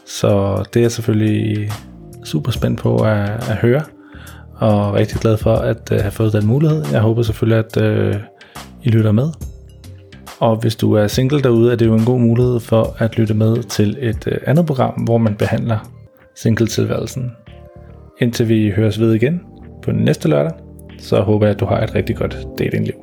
Så 0.06 0.64
det 0.74 0.80
er 0.80 0.84
jeg 0.84 0.92
selvfølgelig 0.92 1.72
super 2.24 2.52
spændt 2.52 2.80
på 2.80 2.96
at, 2.96 3.30
at 3.30 3.56
høre, 3.56 3.82
og 4.56 4.94
rigtig 4.94 5.20
glad 5.20 5.38
for 5.38 5.56
at 5.56 5.92
øh, 5.92 6.00
have 6.00 6.12
fået 6.12 6.34
den 6.34 6.46
mulighed. 6.46 6.86
Jeg 6.92 7.02
håber 7.02 7.22
selvfølgelig, 7.22 7.66
at 7.66 7.82
øh, 7.82 8.16
I 8.84 8.90
lytter 8.90 9.12
med. 9.12 9.30
Og 10.40 10.56
hvis 10.56 10.76
du 10.76 10.94
er 10.94 11.08
single 11.08 11.42
derude, 11.42 11.72
er 11.72 11.76
det 11.76 11.86
jo 11.86 11.94
en 11.94 12.06
god 12.06 12.20
mulighed 12.20 12.60
for 12.60 12.96
at 12.98 13.18
lytte 13.18 13.34
med 13.34 13.64
til 13.64 13.98
et 14.00 14.28
øh, 14.28 14.38
andet 14.46 14.66
program, 14.66 14.94
hvor 14.94 15.18
man 15.18 15.36
behandler 15.36 15.92
singletilværelsen. 16.36 17.32
Indtil 18.20 18.50
vi 18.50 18.70
høres 18.70 19.00
ved 19.00 19.14
igen 19.14 19.42
på 19.82 19.92
næste 19.92 20.30
lørdag, 20.30 20.52
så 21.00 21.22
håber 21.22 21.46
jeg, 21.46 21.54
at 21.54 21.60
du 21.60 21.66
har 21.66 21.82
et 21.82 21.96
rigtig 21.96 22.16
godt 22.16 22.48
datingliv. 22.60 23.03